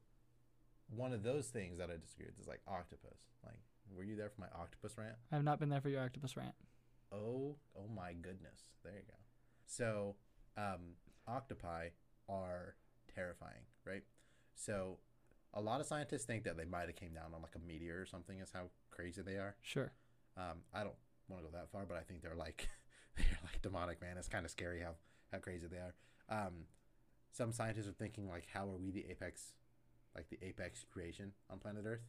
[0.94, 3.18] one of those things that I disagree with is like octopus.
[3.44, 3.60] Like,
[3.94, 5.16] were you there for my octopus rant?
[5.30, 6.54] I have not been there for your octopus rant.
[7.12, 8.70] Oh, oh my goodness.
[8.84, 9.18] There you go.
[9.66, 10.16] So,
[10.56, 10.94] um,
[11.28, 11.88] octopi
[12.28, 12.74] are
[13.14, 14.02] terrifying, right?
[14.54, 14.98] So,
[15.54, 18.00] a lot of scientists think that they might have came down on like a meteor
[18.00, 18.38] or something.
[18.38, 19.56] Is how crazy they are.
[19.62, 19.92] Sure.
[20.36, 20.94] Um, I don't
[21.28, 22.68] want to go that far, but I think they're like
[23.16, 24.16] they're like demonic, man.
[24.16, 24.94] It's kind of scary how
[25.32, 25.94] how crazy they are.
[26.28, 26.66] Um,
[27.32, 29.54] some scientists are thinking like, how are we the apex,
[30.14, 32.02] like the apex creation on planet Earth,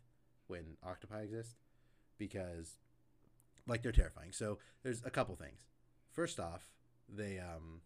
[0.47, 1.56] when octopi exist?
[2.18, 2.78] Because,
[3.68, 4.32] like, they're terrifying.
[4.32, 5.62] So there's a couple things.
[6.12, 6.68] First off,
[7.10, 7.82] they um.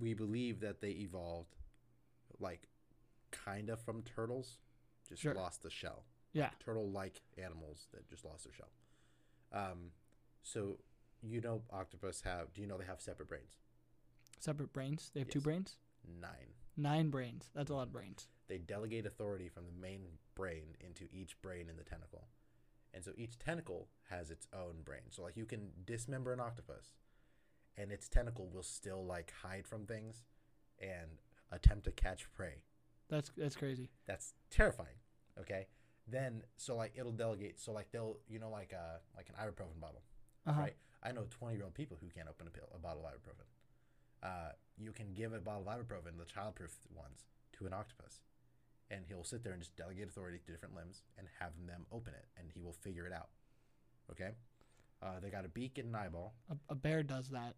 [0.00, 1.56] We believe that they evolved,
[2.38, 2.68] like,
[3.32, 4.58] kind of from turtles,
[5.08, 5.34] just Sure.
[5.34, 6.50] lost the shell Yeah.
[6.60, 8.70] turtle-like animals that just lost their shell.
[9.50, 9.92] Um,
[10.42, 10.78] so
[11.22, 12.52] you know, octopus have.
[12.54, 13.58] Do you know they have separate brains?
[14.38, 15.10] Separate brains.
[15.12, 15.76] They have two brains.
[16.06, 16.54] Nine.
[16.80, 17.50] Nine brains.
[17.54, 18.26] That's a lot of brains.
[18.48, 20.00] They delegate authority from the main
[20.34, 22.28] brain into each brain in the tentacle,
[22.94, 25.02] and so each tentacle has its own brain.
[25.10, 26.94] So like you can dismember an octopus,
[27.76, 30.22] and its tentacle will still like hide from things,
[30.78, 31.20] and
[31.52, 32.62] attempt to catch prey
[33.08, 33.90] That's that's crazy.
[34.06, 34.96] That's terrifying.
[35.38, 35.66] Okay.
[36.08, 37.60] Then so like it'll delegate.
[37.60, 40.02] So like they'll you know like uh like an ibuprofen bottle,
[40.46, 40.60] Uh-huh.
[40.60, 40.76] right?
[41.02, 43.46] I know twenty year old people who can't open a pill a bottle of ibuprofen.
[44.22, 47.24] Uh, you can give a bottle of ibuprofen, the childproof ones,
[47.58, 48.20] to an octopus,
[48.90, 52.12] and he'll sit there and just delegate authority to different limbs and have them open
[52.14, 53.28] it, and he will figure it out.
[54.10, 54.30] Okay.
[55.02, 56.34] Uh, they got a beak and an eyeball.
[56.50, 57.54] A, a bear does that.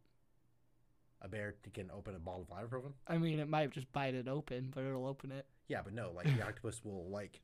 [1.21, 2.93] A bear can open a bottle of ibuprofen.
[3.07, 5.47] I mean, it might just bite it open, but it'll open it.
[5.69, 7.41] Yeah, but no, like the octopus will like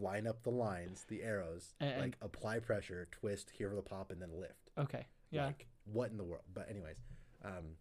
[0.00, 4.20] line up the lines, the arrows, And- like apply pressure, twist, hear the pop, and
[4.20, 4.70] then lift.
[4.78, 5.06] Okay.
[5.30, 5.46] Yeah.
[5.46, 6.44] Like what in the world?
[6.52, 6.96] But anyways,
[7.44, 7.76] um,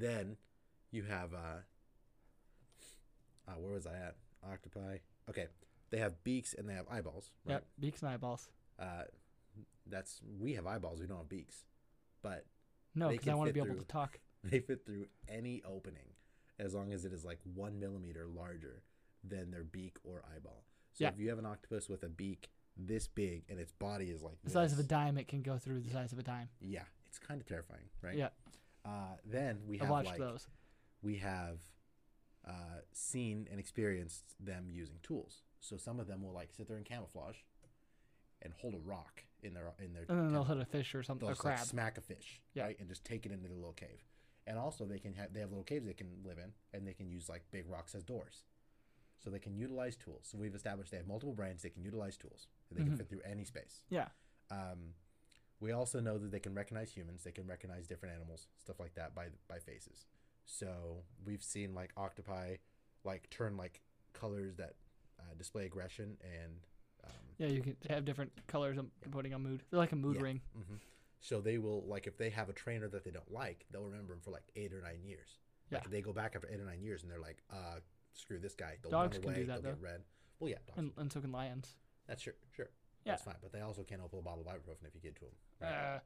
[0.00, 0.36] then
[0.90, 1.60] you have uh,
[3.48, 4.16] uh, where was I at?
[4.50, 4.98] Octopi.
[5.28, 5.46] Okay,
[5.90, 7.30] they have beaks and they have eyeballs.
[7.44, 7.54] Right?
[7.54, 7.64] Yep.
[7.80, 8.48] Beaks and eyeballs.
[8.78, 9.04] Uh,
[9.86, 11.00] that's we have eyeballs.
[11.00, 11.64] We don't have beaks,
[12.22, 12.44] but
[12.94, 14.18] No, because I want to be able to talk.
[14.44, 16.14] they fit through any opening
[16.58, 18.82] as long as it is like one millimeter larger
[19.24, 20.64] than their beak or eyeball.
[20.92, 21.10] So Yeah.
[21.10, 24.36] if you have an octopus with a beak this big and its body is like
[24.44, 26.48] The size of a dime, it can go through the size of a dime.
[26.60, 28.16] yeah, it's kind of terrifying, right?
[28.16, 28.28] Yeah.
[28.86, 30.46] Uh, then we watched like those.
[31.02, 31.58] we have
[32.46, 32.52] uh,
[32.92, 35.42] seen and experienced them using tools.
[35.60, 37.36] So some of them will like sit there in camouflage
[38.42, 40.04] and hold a rock in their in their.
[40.08, 42.40] And then they'll hit a fish or something, They'll a just, like, smack a fish,
[42.54, 42.64] Yeah.
[42.64, 44.04] right, and just take it into their little cave.
[44.46, 46.92] And also they can have they have little caves they can live in, and they
[46.94, 48.44] can use like big rocks as doors.
[49.18, 50.28] So they can utilize tools.
[50.30, 51.62] So we've established they have multiple brains.
[51.62, 52.46] They can utilize tools.
[52.70, 52.88] and They Mhm.
[52.88, 53.80] can fit through any space.
[53.88, 54.08] Yeah.
[54.50, 54.94] Um,
[55.60, 57.22] we also know that they can recognize humans.
[57.24, 60.06] They can recognize different animals, stuff like that by by faces.
[60.44, 62.56] So we've seen like octopi,
[63.04, 63.80] like turn like
[64.12, 64.74] colors that
[65.20, 66.52] uh, display aggression and.
[67.04, 69.62] Um, Yeah, you can have different colors um, depending on mood.
[69.70, 70.22] They're like a mood Yeah.
[70.22, 70.40] ring.
[70.54, 70.76] hmm
[71.20, 74.12] So they will like if they have a trainer that they don't like, they'll remember
[74.14, 75.38] him for like eight or nine years.
[75.70, 75.90] Like Yeah.
[75.90, 77.80] they go back after eight or nine years and they're like, uh,
[78.12, 78.76] screw this guy.
[78.82, 80.02] They'll Dogs run can do that, they'll get red.
[80.38, 80.78] Well, yeah, dogs.
[80.78, 81.76] And, and so can lions.
[82.06, 82.70] That's sure, sure.
[83.06, 83.12] Yeah.
[83.12, 83.36] That's fine.
[83.40, 85.32] But they also can't open a bottle of ibuprofen if you get to them.
[85.62, 85.98] Uh,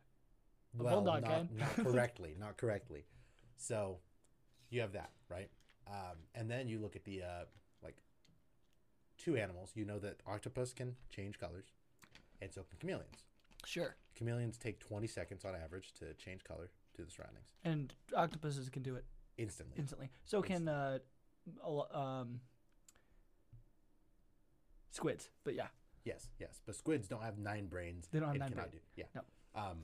[0.77, 1.49] well, not, can.
[1.57, 3.05] not correctly, not correctly.
[3.57, 3.99] So
[4.69, 5.49] you have that, right?
[5.89, 7.45] Um, and then you look at the uh,
[7.83, 7.97] like
[9.19, 9.73] two animals.
[9.75, 11.73] You know that octopus can change colors,
[12.43, 13.25] and so can chameleons.
[13.65, 13.97] sure.
[14.15, 18.83] Chameleons take 20 seconds on average to change color to the surroundings And octopuses can
[18.83, 19.05] do it
[19.39, 19.77] instantly.
[19.79, 20.11] instantly.
[20.27, 20.99] So can uh,
[21.95, 22.41] um,
[24.91, 25.31] squids.
[25.45, 25.69] But yeah,
[26.05, 26.61] yes, yes.
[26.67, 28.09] But squids don't have nine brains.
[28.13, 28.73] They don't have nine brains.
[28.73, 29.05] Do, yeah.
[29.15, 29.21] No.
[29.55, 29.79] Um,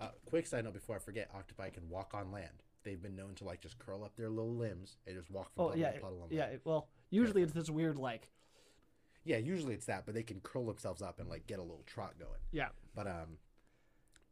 [0.00, 2.62] uh, quick side note before I forget, octopi can walk on land.
[2.82, 5.64] They've been known to like just curl up their little limbs and just walk from
[5.64, 6.44] oh puddle yeah, to puddle on yeah.
[6.46, 8.30] it- Well, usually it's this weird like
[9.24, 11.82] Yeah, usually it's that, but they can curl themselves up and like get a little
[11.86, 12.40] trot going.
[12.52, 12.68] yeah.
[12.94, 13.36] But um,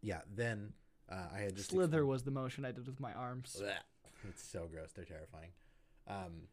[0.00, 0.20] yeah.
[0.34, 0.72] Then
[1.10, 3.54] uh, I had just Slither was the motion I did with my arms.
[3.60, 3.74] Blech.
[4.28, 4.92] It's so gross.
[4.92, 5.50] They're terrifying.
[6.08, 6.48] Um,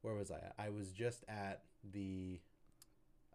[0.00, 0.54] where was I at?
[0.58, 1.62] I was just at
[1.92, 2.40] the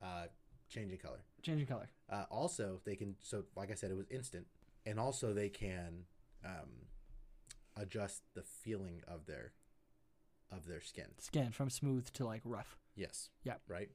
[0.01, 0.27] uh,
[0.69, 1.19] changing color.
[1.41, 1.89] Changing color.
[2.09, 3.15] Uh, also, they can.
[3.21, 4.47] So, like I said, it was instant,
[4.85, 6.05] and also they can
[6.45, 6.87] um,
[7.77, 9.53] adjust the feeling of their
[10.51, 11.05] of their skin.
[11.19, 12.77] Skin from smooth to like rough.
[12.95, 13.29] Yes.
[13.43, 13.55] Yeah.
[13.67, 13.89] Right.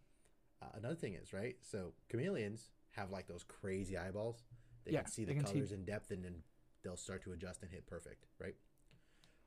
[0.63, 1.57] Uh, another thing is right.
[1.63, 4.45] So chameleons have like those crazy eyeballs.
[4.85, 6.43] They Yeah, can see the can see- colors in depth, and then
[6.83, 8.27] they'll start to adjust and hit perfect.
[8.39, 8.55] Right.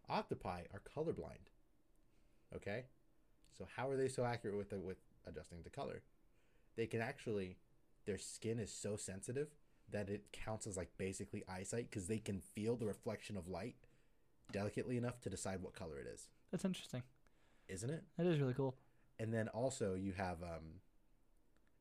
[0.10, 1.50] Octopi are colorblind.
[2.56, 2.86] Okay.
[3.58, 6.02] So how are they so accurate with the, with adjusting the color?
[6.78, 7.58] They can actually,
[8.06, 9.50] their skin is so sensitive
[9.92, 13.76] that it counts as like basically eyesight because they can feel the reflection of light
[14.54, 16.30] delicately enough to decide what color it is.
[16.52, 17.04] That's interesting.
[17.68, 18.04] Isn't it?
[18.18, 18.76] That is really cool.
[19.20, 20.80] and then also you have um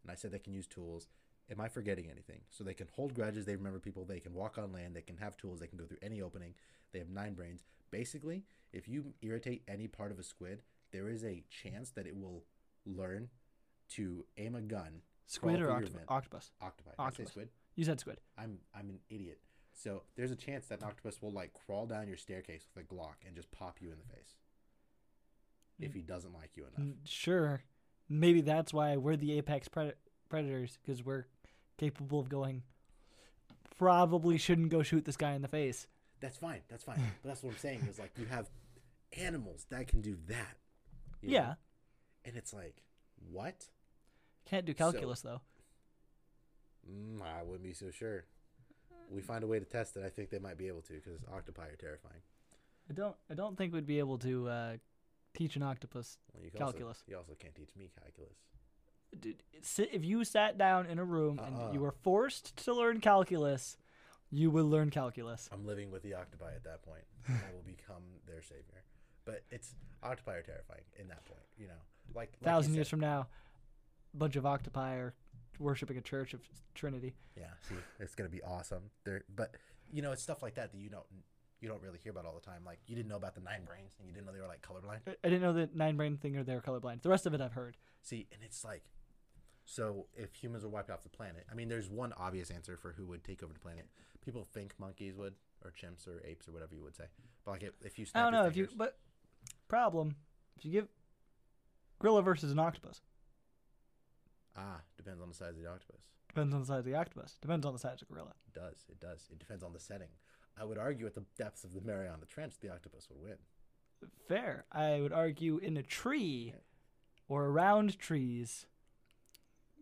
[0.02, 1.08] and i said they can use tools
[1.50, 4.56] am i forgetting anything so they can hold grudges they remember people they can walk
[4.56, 6.54] on land they can have tools they can go through any opening
[6.92, 8.42] they have nine brains basically
[8.72, 12.42] if you irritate any part of a squid there is a chance that it will
[12.86, 13.28] learn
[13.94, 16.02] to aim a gun Squid or octopus?
[16.08, 16.50] Octopus.
[16.62, 17.30] octopi Did I say Octopus.
[17.30, 18.18] squid You said squid.
[18.38, 19.38] i'm i'm an idiot
[19.72, 22.86] so there's a chance that an octopus will like crawl down your staircase with a
[22.94, 24.36] glock and just pop you in the face
[25.78, 27.62] if he doesn't like you enough Sure.
[28.08, 29.94] Maybe that's why we're the apex pred-
[30.28, 31.24] predators because we're
[31.76, 32.62] capable of going.
[33.78, 35.86] Probably shouldn't go shoot this guy in the face.
[36.20, 36.60] That's fine.
[36.68, 36.96] That's fine.
[37.22, 38.48] but that's what I'm saying is like you have
[39.18, 40.56] animals that can do that.
[41.20, 41.34] you know?
[41.34, 41.54] Yeah.
[42.24, 42.76] And it's like,
[43.30, 43.66] what?
[44.48, 45.40] Can't do calculus though.
[46.88, 48.24] Mm, I wouldn't be so sure.
[49.10, 50.04] We find a way to test it.
[50.04, 52.22] I think they might be able to because octopi are terrifying.
[52.88, 53.16] I don't.
[53.30, 54.72] I don't think we'd be able to uh,
[55.34, 56.18] teach an octopus.
[56.32, 56.98] Well, you Calculus.
[56.98, 58.36] Also, you also can't teach me calculus.
[59.18, 59.42] Dude,
[59.92, 61.46] if you sat down in a room Uh-uh.
[61.46, 63.76] and you were forced to learn calculus,
[64.30, 65.48] you would learn calculus.
[65.52, 67.04] I'm living with the octopi at that point.
[67.28, 68.82] I will become their savior.
[69.24, 71.42] But it's octopi are terrifying in that point.
[71.58, 71.80] You know,
[72.14, 73.28] like, like thousand years from now,
[74.16, 75.14] bunch of octopi are
[75.58, 76.40] worshiping a church of
[76.74, 77.14] Trinity.
[77.36, 78.90] Yeah, see, it's gonna be awesome.
[79.04, 79.54] There, but
[79.92, 81.06] you know, it's stuff like that that you don't
[81.60, 82.62] you don't really hear about all the time.
[82.64, 84.62] Like you didn't know about the nine brains, and you didn't know they were like
[84.62, 85.00] colorblind.
[85.06, 87.02] I I didn't know the nine brain thing or they're colorblind.
[87.02, 87.76] The rest of it I've heard.
[88.02, 88.84] See, and it's like,
[89.64, 92.92] so if humans were wiped off the planet, I mean, there's one obvious answer for
[92.92, 93.86] who would take over the planet.
[94.24, 97.04] People think monkeys would, or chimps, or apes, or whatever you would say.
[97.44, 98.98] But like, if, if you I don't know if you, but
[99.68, 100.16] problem
[100.56, 100.88] if you give
[101.98, 103.00] gorilla versus an octopus
[104.56, 106.00] ah, depends on the size of the octopus.
[106.28, 108.32] depends on the size of the octopus depends on the size of the gorilla.
[108.46, 109.28] It does, it does.
[109.30, 110.08] It depends on the setting.
[110.58, 113.38] I would argue at the depths of the Mariana Trench, the octopus would win.
[114.28, 114.64] Fair.
[114.72, 116.54] I would argue in a tree
[117.28, 118.66] or around trees,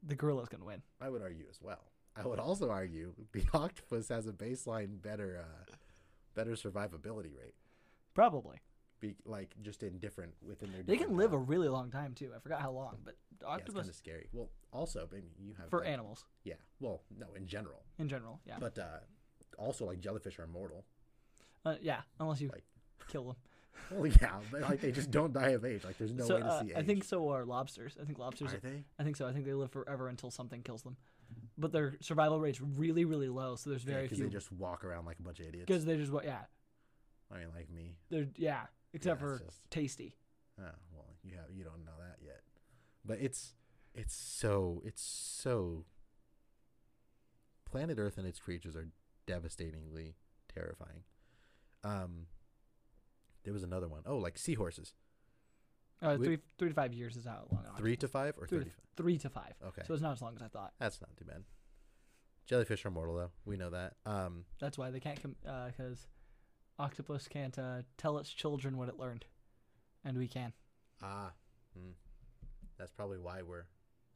[0.02, 0.82] the gorilla's gonna win.
[1.00, 1.90] I would argue as well.
[2.16, 5.74] I would also argue the octopus has a baseline better, uh,
[6.34, 7.54] better survivability rate.
[8.14, 8.58] Probably.
[9.00, 10.82] Be like just in different within their.
[10.82, 12.30] They can live uh, a really long time too.
[12.34, 14.28] I forgot how long, but the yeah, octopus kind of scary.
[14.32, 16.54] Well, also, maybe you have for like- animals Yeah.
[16.80, 18.56] Well, no, in general, in general, yeah.
[18.58, 18.98] but uh,
[19.58, 20.84] also like jellyfish are immortal.
[21.64, 22.64] Uh, yeah, unless you Like-
[23.08, 23.36] kill them.
[23.90, 25.84] Well, yeah, but like they just don't die of age.
[25.84, 26.76] Like there's no so way to uh, see age.
[26.76, 27.96] I think so are lobsters.
[28.00, 28.52] I think lobsters.
[28.54, 28.84] Are they?
[28.98, 29.26] I think so.
[29.26, 30.96] I think they live forever until something kills them.
[31.58, 33.56] But their survival rate's really, really low.
[33.56, 34.26] So there's very because few.
[34.26, 35.66] they just walk around like a bunch of idiots.
[35.66, 36.42] Because they just yeah,
[37.32, 37.96] I mean, like me.
[38.10, 38.62] they're yeah.
[38.92, 40.14] Except Yeah, for just- tasty.
[40.58, 40.62] Oh,
[40.92, 42.42] well, you have you don't know that yet,
[43.04, 43.54] but it's
[43.95, 45.84] it's so it's so.
[47.70, 48.88] Planet Earth and its creatures are
[49.26, 50.14] devastatingly
[50.55, 51.03] terrifying.
[51.82, 52.26] Um,
[53.45, 54.03] there was another one.
[54.07, 54.95] Oh, like seahorses.
[56.03, 57.64] Uh, We- three three to five years is how long.
[57.76, 59.55] Three to five or three to, three to five.
[59.64, 60.72] Okay, So it's not as long as I thought.
[60.78, 61.45] that's not too bad.
[62.47, 63.30] Jellyfish are mortal though.
[63.47, 63.95] We know that.
[64.05, 65.34] Um, That's why they can't come
[65.66, 66.07] because
[66.78, 69.24] octopus can't uh, tell its children what it learned,
[70.05, 70.53] and we can.
[71.03, 71.32] ah,
[71.74, 71.92] hmm.
[72.76, 73.64] that's probably why we're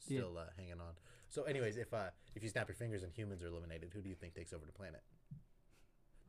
[0.06, 0.20] Yeah.
[0.20, 0.94] still uh, hanging on.
[1.28, 4.08] So, anyways, if uh, if you snap your fingers and humans are eliminated, who do
[4.08, 5.02] you think takes over the planet?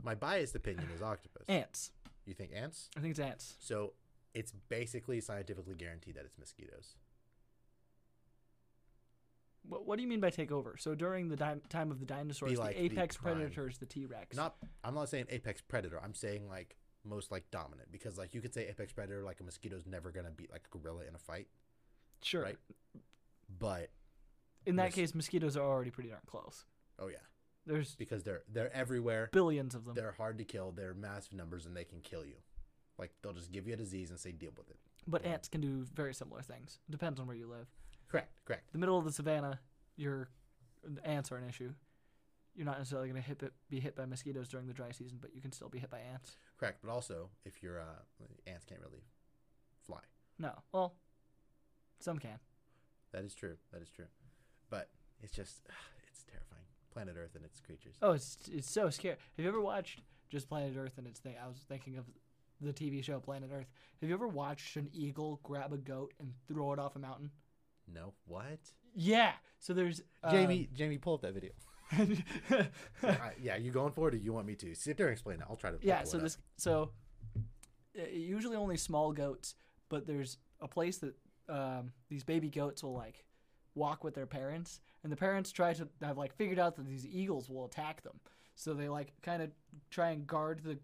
[0.02, 1.44] My biased opinion is octopus.
[1.48, 1.92] Ants.
[2.26, 2.90] You think ants?
[2.96, 3.56] I think it's ants.
[3.60, 3.94] So
[4.34, 6.96] it's basically scientifically guaranteed that it's mosquitoes.
[9.68, 10.76] What, what do you mean by take over?
[10.78, 13.36] So during the di- time of the dinosaurs, like the the apex prime.
[13.36, 14.36] predators, the T Rex.
[14.36, 16.00] Not, I'm not saying apex predator.
[16.02, 19.44] I'm saying like most like dominant because like you could say apex predator like a
[19.44, 21.48] mosquito's never gonna beat like a gorilla in a fight,
[22.22, 22.44] sure.
[22.44, 22.58] right?
[23.60, 23.90] But
[24.66, 26.66] In that case, mosquitoes are already pretty darn close.
[26.98, 27.18] oh yeah,
[27.66, 29.30] There's because they're they're everywhere.
[29.32, 29.96] billions of them.
[29.96, 30.72] They're hard to kill.
[30.72, 32.36] They're massive numbers and they can kill you.
[32.98, 34.78] Like they'll just give you a disease and say deal with it.
[35.08, 36.80] But ants can do very similar things.
[36.90, 37.68] Depends on where you live.
[38.10, 38.72] Correct, correct.
[38.74, 39.60] The middle of the savannah,
[39.96, 40.30] your
[40.84, 41.74] the ants are an issue.
[42.56, 45.18] You're not necessarily going to hit it, be hit by mosquitoes during the dry season,
[45.22, 46.36] but you can still be hit by ants.
[46.60, 47.86] Correct, but also if you're uh,
[48.48, 49.04] ants can't really
[49.86, 50.00] fly.
[50.38, 50.96] No, well,
[52.00, 52.40] some can.
[53.12, 53.56] That is true.
[53.72, 54.06] That is true.
[54.70, 54.90] But
[55.22, 55.62] it's just
[56.10, 56.64] it's terrifying.
[56.92, 57.96] Planet Earth and its creatures.
[58.02, 59.18] Oh, it's it's so scary.
[59.38, 61.36] Have you ever watched just Planet Earth and its thing?
[61.44, 62.06] I was thinking of
[62.62, 63.68] the TV show Planet Earth.
[64.02, 67.32] Have you ever watched an eagle grab a goat and throw it off a mountain?
[67.92, 68.60] No, what?
[68.94, 69.32] Yeah.
[69.60, 71.52] So there's um, Jamie, Jamie, pull up that video.
[73.42, 75.46] Yeah, you going for it, or you want me to sit there and explain it?
[75.50, 75.78] I'll try to.
[75.82, 76.04] Yeah.
[76.04, 76.92] So this so
[77.98, 79.56] uh, usually only small goats,
[79.90, 81.16] but there's a place that
[81.50, 83.26] um, these baby goats will like
[83.76, 87.06] walk with their parents, and the parents try to have like figured out that these
[87.08, 88.20] eagles will attack them.
[88.56, 89.52] So they like kind of
[89.90, 90.78] try and guard the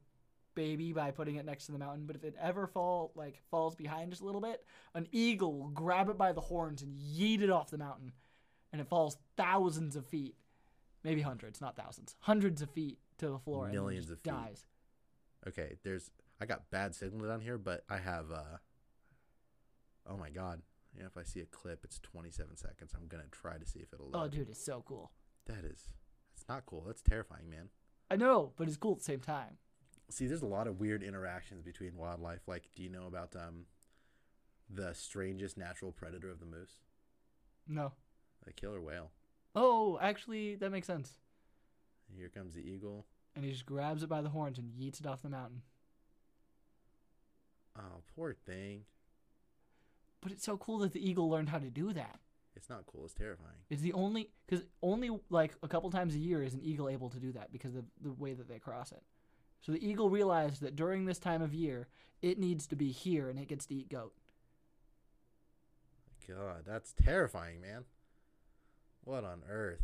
[0.55, 2.05] baby by putting it next to the mountain.
[2.05, 4.63] But if it ever fall like falls behind just a little bit,
[4.93, 8.13] an eagle will grab it by the horns and yeet it off the mountain,
[8.71, 10.35] and it falls thousands of feet,
[11.03, 13.69] maybe hundreds, not thousands, hundreds of feet to the floor.
[13.69, 14.31] Millions and of feet.
[14.31, 14.65] dies.
[15.47, 16.09] Okay, there's.
[16.39, 18.31] I got bad signal down here, but I have.
[18.31, 18.57] uh
[20.07, 20.61] Oh my god!
[20.97, 22.93] Yeah, if I see a clip, it's 27 seconds.
[22.95, 24.11] I'm gonna try to see if it'll.
[24.13, 25.11] Oh, dude, it's so cool.
[25.47, 25.89] That is.
[26.35, 26.83] That's not cool.
[26.85, 27.69] That's terrifying, man.
[28.09, 29.57] I know, but it's cool at the same time.
[30.09, 32.41] See, there's a lot of weird interactions between wildlife.
[32.47, 33.65] Like, do you know about um,
[34.69, 36.75] the strangest natural predator of the moose?
[37.67, 37.93] No.
[38.45, 39.11] The killer whale.
[39.55, 41.15] Oh, actually, that makes sense.
[42.15, 43.07] Here comes the eagle.
[43.35, 45.63] And he just grabs it by the horns and yeets it off the mountain.
[47.77, 48.81] Oh, poor thing.
[50.25, 52.19] But it's so cool that the eagle learned how to do that.
[52.55, 53.05] It's not cool.
[53.05, 53.59] It's terrifying.
[53.69, 57.11] It's the only because only like a couple times a year is an eagle able
[57.11, 59.03] to do that because of the way that they cross it.
[59.61, 61.87] So the eagle realized that during this time of year,
[62.23, 64.13] it needs to be here and it gets to eat goat.
[66.27, 67.83] God, that's terrifying, man.
[69.03, 69.83] What on earth?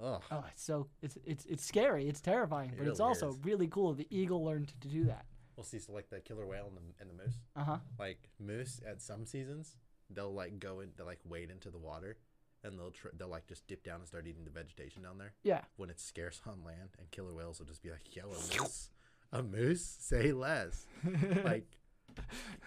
[0.00, 2.06] Oh, Oh, it's so it's it's it's scary.
[2.06, 3.44] It's terrifying, but it's also really is.
[3.44, 3.94] really cool.
[3.94, 5.24] The eagle learned to do that.
[5.56, 7.34] We'll see, so like the killer whale and the and the moose.
[7.56, 7.78] Uh huh.
[7.98, 9.76] Like moose at some seasons,
[10.10, 12.18] they'll like go in, they'll like wade into the water,
[12.62, 15.32] and they'll tr- they'll like just dip down and start eating the vegetation down there
[15.42, 15.62] Yeah.
[15.76, 16.90] when it's scarce on land.
[16.98, 18.90] And killer whales will just be like, "Yo, a moose,
[19.32, 20.86] a moose, say less."
[21.44, 21.66] Like,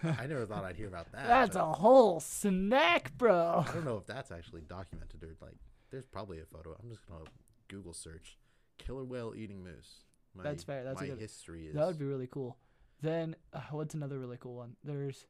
[0.04, 1.26] I never thought I'd hear about that.
[1.26, 3.64] That's a whole snack, bro.
[3.68, 5.56] I don't know if that's actually documented or like.
[5.90, 6.76] There's probably a photo.
[6.80, 7.24] I'm just gonna
[7.68, 8.38] Google search
[8.78, 10.04] killer whale eating moose.
[10.36, 11.74] My, That's fair, that's a good- history is.
[11.74, 12.56] That would be really cool.
[13.02, 14.76] Then uh, what's another really cool one?
[14.84, 15.26] There's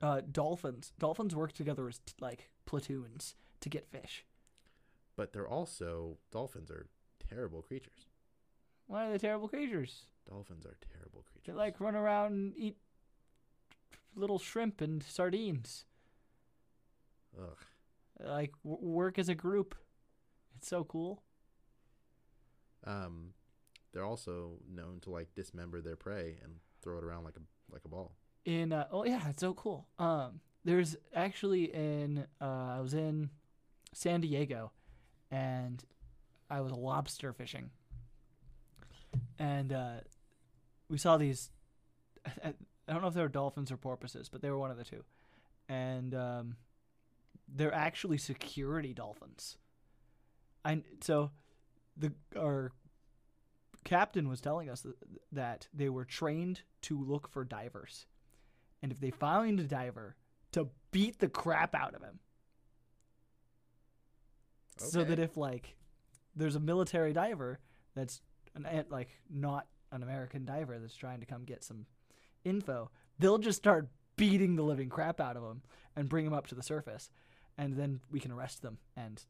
[0.00, 0.92] uh, dolphins.
[0.98, 4.24] Dolphins work together as t- like platoons to get fish.
[5.16, 6.86] but they're also dolphins are
[7.28, 8.06] terrible creatures.
[8.86, 10.06] Why are they terrible creatures?
[10.28, 11.46] Dolphins are terrible creatures.
[11.46, 12.76] They like run around and eat
[14.14, 15.84] little shrimp and sardines.
[17.40, 17.58] Ugh.
[18.24, 19.74] Like w- work as a group.
[20.56, 21.22] It's so cool.
[22.84, 23.32] Um,
[23.92, 27.82] they're also known to like dismember their prey and throw it around like a like
[27.84, 28.14] a ball.
[28.44, 29.86] in uh, oh yeah it's so cool.
[29.98, 33.30] Um there's actually in uh i was in
[33.92, 34.70] san diego
[35.30, 35.82] and
[36.50, 37.70] i was lobster fishing.
[39.38, 39.94] And uh
[40.88, 41.50] we saw these
[42.26, 42.48] I,
[42.88, 44.84] I- don't know if they were dolphins or porpoises but they were one of the
[44.84, 45.04] two.
[45.68, 46.56] And um
[47.54, 49.56] they're actually security dolphins.
[50.64, 51.30] I so
[51.96, 52.72] the our
[53.84, 54.96] captain was telling us that,
[55.32, 58.06] that they were trained to look for divers.
[58.82, 60.16] And if they find a diver,
[60.52, 62.18] to beat the crap out of him.
[64.76, 65.76] So that if like
[66.34, 67.60] there's a military diver
[67.94, 68.20] that's
[68.54, 71.86] an an- like not an American diver that's trying to come get some
[72.44, 75.62] info, they'll just start beating the living crap out of him
[75.94, 77.10] and bring him up to the surface,
[77.58, 79.24] and then we can arrest them and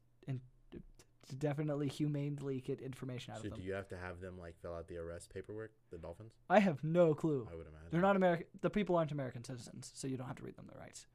[1.29, 3.51] to definitely humanely get information out of them.
[3.53, 5.71] So do you have to have them like fill out the arrest paperwork?
[5.91, 6.33] The dolphins?
[6.49, 7.47] I have no clue.
[7.51, 7.87] I would imagine.
[7.91, 8.47] They're not American.
[8.61, 11.07] The people aren't American citizens, so you don't have to read them their rights.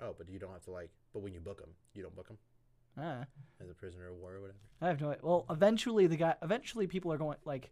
[0.00, 0.90] Oh, but you don't have to like.
[1.12, 2.38] But when you book them, you don't book them
[2.96, 3.26] Ah.
[3.60, 4.58] as a prisoner of war or whatever.
[4.80, 5.20] I have no idea.
[5.24, 6.34] Well, eventually the guy.
[6.42, 7.70] Eventually, people are going like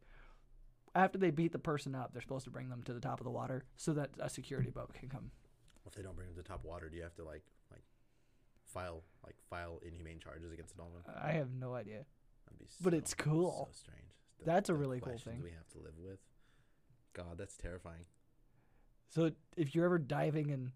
[0.94, 3.24] after they beat the person up, they're supposed to bring them to the top of
[3.24, 5.30] the water so that a security boat can come.
[5.84, 7.43] Well, if they don't bring them to the top water, do you have to like
[7.70, 7.82] like
[8.77, 11.01] file like file inhumane charges against dolphin?
[11.23, 12.05] I have no idea.
[12.47, 13.69] That'd be But it's cool.
[13.73, 14.12] So strange.
[14.39, 15.40] The- That's a really cool thing.
[15.43, 16.19] We have to live with.
[17.15, 18.05] God, that's terrifying.
[19.09, 20.73] So if you're ever diving in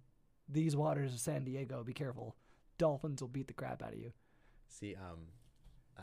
[0.49, 2.37] these waters of San Diego, be careful.
[2.79, 4.13] Dolphins will beat the crap out of you.
[4.69, 5.19] See, um,
[5.99, 6.03] uh,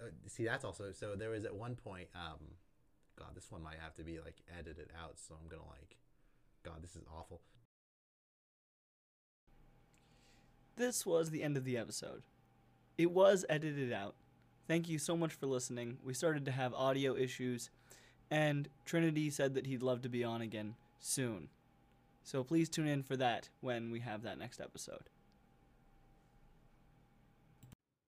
[0.00, 1.16] uh, see, that's also so.
[1.16, 2.38] There was at one point, um,
[3.18, 5.18] God, this one might have to be like edited out.
[5.18, 5.96] So I'm gonna like,
[6.62, 7.40] God, this is awful.
[10.76, 12.22] This was the end of the episode.
[12.96, 14.14] It was edited out.
[14.66, 15.98] Thank you so much for listening.
[16.02, 17.70] We started to have audio issues,
[18.30, 21.48] and Trinity said that he'd love to be on again soon.
[22.22, 25.10] So please tune in for that when we have that next episode.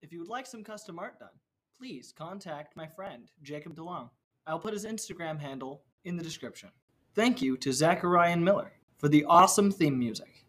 [0.00, 1.28] If you would like some custom art done,
[1.76, 4.08] please contact my friend, Jacob DeLong.
[4.46, 6.70] I'll put his Instagram handle in the description.
[7.14, 10.44] Thank you to Zachariah and Miller for the awesome theme music.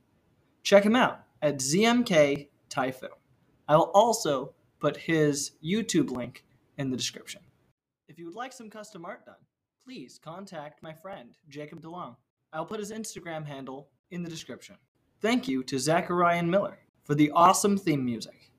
[0.64, 3.10] Check him out at ZMK Typhoon.
[3.68, 6.44] I will also put his YouTube link
[6.78, 7.41] in the description.
[8.07, 9.36] If you would like some custom art done,
[9.84, 12.16] please contact my friend, Jacob DeLong.
[12.53, 14.76] I'll put his Instagram handle in the description.
[15.22, 18.52] Thank you to Zachariah and Miller for the awesome theme music.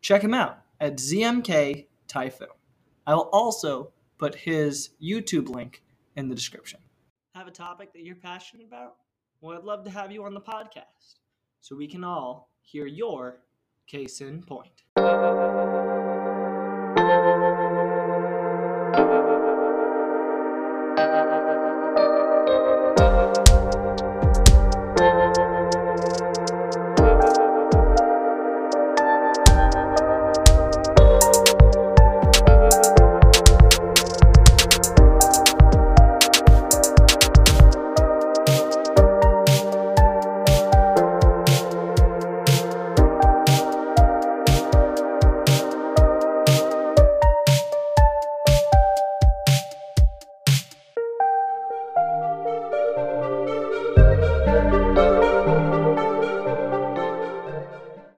[0.00, 2.48] Check him out at ZMK Typhoon.
[3.06, 5.82] I will also put his YouTube link
[6.16, 6.80] in the description.
[7.34, 8.96] Have a topic that you're passionate about?
[9.40, 11.18] Well, I'd love to have you on the podcast
[11.60, 13.40] so we can all hear your
[13.86, 15.67] Kayson Point.